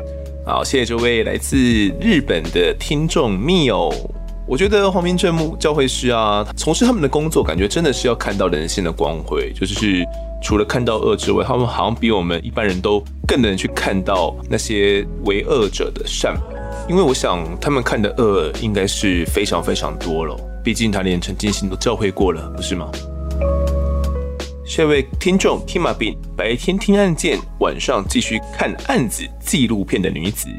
[0.47, 1.57] 好，谢谢这位来自
[2.01, 3.93] 日本的听众 Mio。
[4.47, 10.07] 我觉得黄明正牧教会师啊，从事他们的工作，感觉真的是要看到人性的光辉，就是
[10.45, 16.37] 除了看到恶之外，他们好像比我们一般人都更能去看到那些为恶者的善。
[16.87, 22.91] 因为我想他们看的恶应该是非常非常多了，毕竟他连陈进兴都教会过了，不是吗？
[24.67, 30.51] 下一位听众 Tima b n 白天听案件，晚上继续看案子纪录片的女子，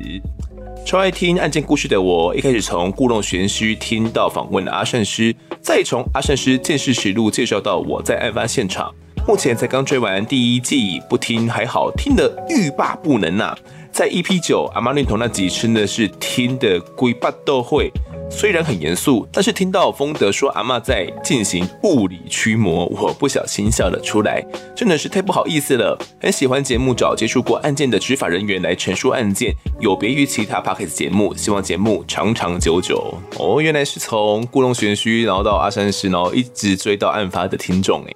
[0.83, 8.91] 超爱听案件故事的我，一开始从故弄玄虚听到访问阿善师，再从阿善师见识实录介绍到我在案发现场，
[9.27, 13.57] 目前才刚追完第一季，不听还好，听得欲罢不能呐、
[13.91, 17.91] 在 EP 九阿妈认同那集真的是听得鬼八都会。
[18.29, 24.45] 虽然很严肃，但是听到丰德说阿嬷在进行物理驱魔，我不小心笑了出来，
[24.75, 25.97] 真的是太不好意思了。
[26.21, 33.15] 很喜欢节目找接触过案件的执法人员来陈述案件，有别于其他 Podcast 节目，希望节目长长久久。
[33.39, 38.15] 哦，原来是从故弄玄虚，然后到阿善师，然后一直追到案发的听众诶。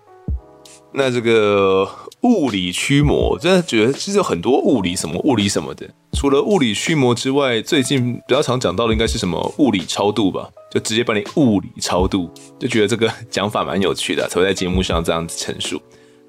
[0.91, 1.87] 那这个
[2.21, 5.87] 物理驱魔，真的觉得其实有很多物理什么物理什么的。
[6.13, 10.49] 除了物理驱魔之外，最近比较常讲到的应该是什么物理超度吧？
[10.71, 12.29] 就直接把你物理超度，
[12.59, 15.79] 就觉得这个讲法蛮有趣的，才会在节目上这样子陈述。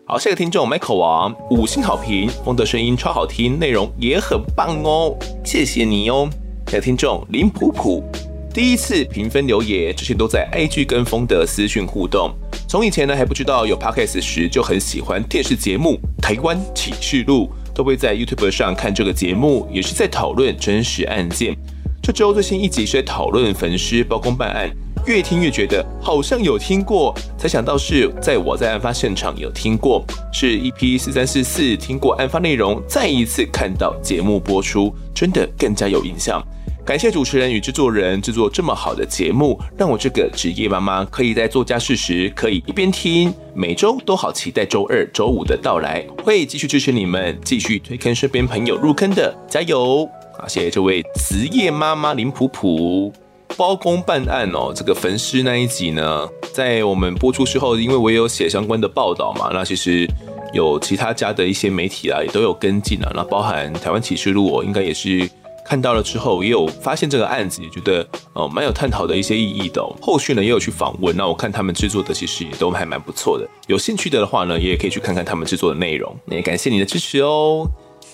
[0.06, 6.28] 好，下一个听众 Michael 王五星好评，风的声音超好听，内容也很棒哦，谢谢你哦。
[6.66, 8.04] 下一个听众林普普。
[8.52, 12.34] 第一次评分留言，之前都在 IG 跟风的私讯互动。
[12.68, 21.56] 从以前呢还不知道有 Podcast 时，就很喜欢电视节目《台湾启示录》，都会在 YouTube 上看这个节目，也是在讨论真实案件。
[22.02, 24.68] 这周最新一集是在讨论焚尸包公办案，
[25.06, 36.44] 越听越觉得好像有听过，才想到是在我在案发现场有听过，是 EP 四三四四听过案发内容，再一次看到节目播出，真的更加有印象。
[36.90, 50.04] 感谢主持人与制作人制作这么好的节目，让我这个职业妈妈可以在做家事时可以一边听，每周都好期待周二、周五的到来，会继续支持你们，继续推坑身边朋友入坑的，加油！
[50.36, 53.12] 啊，谢谢这位职业妈妈林普普。
[53.56, 60.08] 包公办案哦，这个焚尸那一集呢，在我们播出之后，因为我有写相关的报道嘛，那其实
[60.52, 65.30] 有其他家的一些媒体啊，也都有跟进啊，那包含台湾启示录哦，应该也是。
[65.70, 69.94] 看到了之后，也有发现这个案子，也觉得呃蛮有探讨的一些意义的哦。
[70.02, 73.48] 后续呢，也有去访问，那我看他们制作的其实也都还蛮不错的。
[73.68, 76.12] 有兴趣的话呢，也可以去看看他们制作的内容。
[76.24, 77.70] 那也感谢你的支持哦。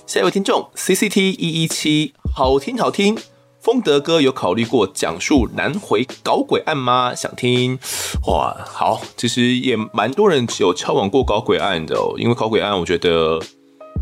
[0.06, 3.16] 下一位听众 CCT 一一七，好听好听。
[3.58, 7.14] 丰德哥有考虑过讲述南回搞鬼案吗？
[7.14, 7.78] 想听。
[8.26, 13.40] 哇，好，其实也蛮多人有敲往过搞鬼案的哦，因为搞鬼案，我觉得。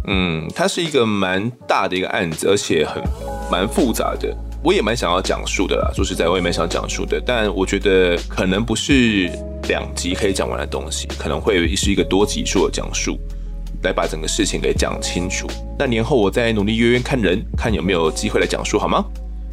[0.07, 3.03] 嗯，它是一个蛮大的一个案子，而且很
[3.51, 4.35] 蛮复杂的。
[4.63, 7.21] 我也蛮想要讲述的啦，说实在，我也蛮想讲述的。
[7.21, 9.31] 但我觉得可能不是
[9.69, 13.19] 两集可以讲完的东西，可能会是一个多集数的讲述，
[13.83, 15.47] 来把整个事情给讲清楚。
[15.79, 19.05] 那年后我再努力约约看人，看有没有机会来讲述，好吗？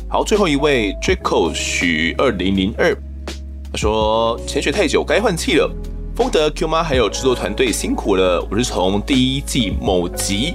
[0.07, 2.95] 好，最后一位 Draco 许二零零二，
[3.71, 5.69] 他说潜水太久，该换气了。
[6.15, 10.53] 风德 Q 妈还有制作团队辛苦了，我是从第一季某集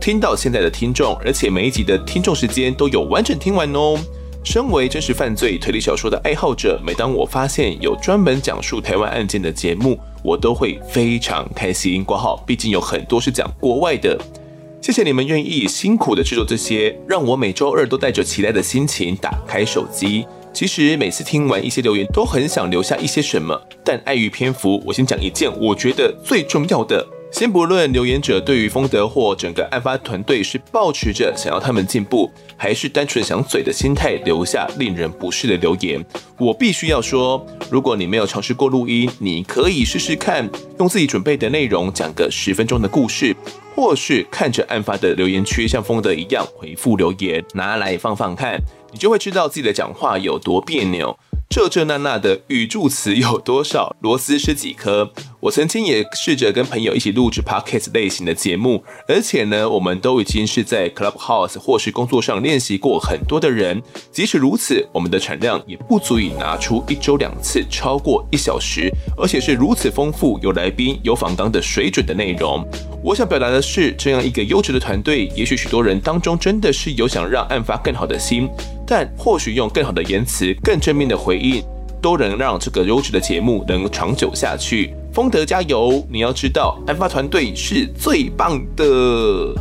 [0.00, 3.98] 听到现在的听众，而且每一集的听众时间都有完整听完哦。
[4.44, 12.02] 身为真实犯罪推理小说的爱好者，每当我发现有专门讲述台湾案件的节目，我都会非常开心。
[12.04, 14.18] 挂号，毕竟有很多是讲国外的。
[14.80, 20.24] 谢谢你们愿意辛苦的制作这些，让我每周二都带着期待的心情打开手机。
[20.54, 27.06] 其实每次听完一些留言，都很想留下一些什么，但碍于篇幅，我先讲一件我觉得最重要的。
[27.30, 36.04] 先不论留言者对于丰德或整个案发团队是抱持着想要他们进步，还是单纯想嘴的心态留下令人不适的留言，
[36.38, 40.48] 我必须要说，如果你没有尝试过录音，你可以试试看，
[40.78, 43.36] 用自己准备的内容讲个十分钟的故事，
[43.76, 48.58] 或是看着案发的留言区，像丰德一样回复留言，拿来放放看。
[48.90, 51.16] 你就会知道自己的讲话有多别扭，
[51.48, 53.96] 这这那那的语助词有多少？
[54.00, 55.10] 螺丝是几颗？
[55.40, 63.82] 我曾经也试着跟朋友一起录制 podcast 类型的节目，而且呢，我们都已经是在 Clubhouse 或是工作上练习过很多的人。
[64.12, 72.62] 即使如此，我们的产量也不足以拿出一周两次超过一小时，而且是如此丰富、有来宾、有访纲的水准的内容。
[73.02, 78.50] 我想表达的是，这样一个优质的团队，也许许多人当中真的是有想让案发更好的心。
[78.88, 81.62] 但或许用更好的言辞、更正面的回应，
[82.00, 84.94] 都能让这个优质的节目能长久下去。
[85.12, 86.06] 丰德加油！
[86.10, 89.54] 你要知道，案发团队是最棒的。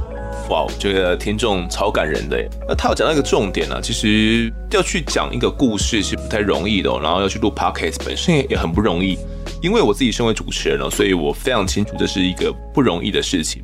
[0.50, 2.38] 哇，这个听众超感人的。
[2.70, 9.18] 那他有讲到一个重点呢、啊，其实要去讲一个故事是不太容易的、哦，然后要去录 podcast 本身也很不容易。
[9.62, 13.62] 因为我自己身为主持人了、哦，所以我非常清楚这是一个不容易的事情。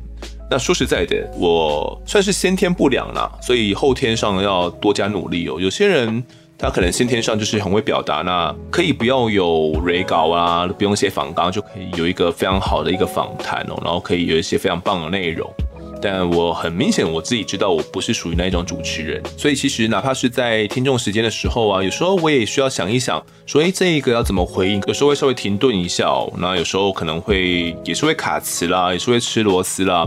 [0.54, 5.56] 那说实在的，我算是先天不良啦，所以后天上要多加努力哦。
[5.58, 6.22] 有些人
[6.56, 15.52] 他可能先天上就是很会表达，那可以不要有蕊稿啊，不用写访纲就可以有一个非常好的一个访谈哦，然后可以有一些非常棒的内容。
[16.00, 24.82] 但我很明显我自己知道我不是属于那一种主持人，所以其实哪怕是在听众时间的时候啊，有时候我也需要想一想，说哎，这一个要怎么回应？
[24.86, 30.06] 有时候会稍微停顿一下哦，那有时候可能会也是会卡词啦，也是会吃螺丝啦。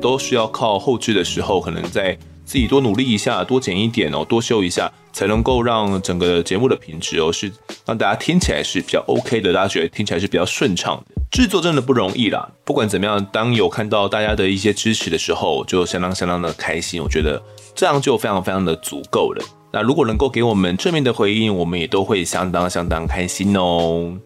[0.00, 7.50] 都需要靠后置的时候，可能再自己多努力一下，多剪一点哦，多修一下，才能够让整个节目的品质哦，是
[7.84, 11.16] 让大家听起来是比较 OK 的，大家觉得听起来是比较顺畅的。
[11.30, 17.02] 制作真的不容易啦，不管怎么样，当有看到大家的一些支持的时候，就相当相当的开心。
[17.02, 17.42] 我觉得
[17.74, 19.44] 这样就非常非常的足够了。
[19.72, 24.16] 那如果能够给我们正面的回应，我们也都会相当相当开心哦。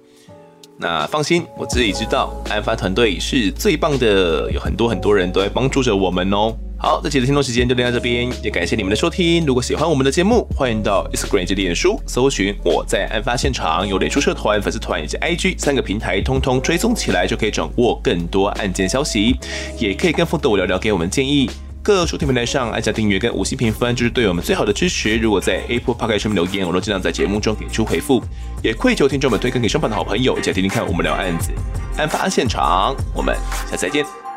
[0.83, 6.57] 那放心，我自己知道，案发团队是最棒的，有很多很多人都在帮助着我们哦。
[6.79, 9.45] 好，这期的听众时间就聊到这边，也感谢你们的收听。
[9.45, 19.37] 如果喜欢我们的节目，欢迎到 Instagram 及脸书搜寻我在案发现场，有脸书社团、粉丝团以及 IG 三个平台，通通追踪起来，就可以掌握更多案件消息，
[19.79, 21.51] 也可以跟丰德我聊聊，给我们建议。
[21.83, 25.17] 各收听平台上按下订阅跟五星评分，就是对我们最好的支持。
[25.17, 28.23] 如果在 Apple Podcast 上面留言，我都尽量在节目中给出回复。
[28.63, 31.53] 也跪求听众们推荐给身旁的好朋友，一起来听听看我们聊案子。
[31.97, 33.35] 案发现场，我们
[33.71, 34.30] 下次再见。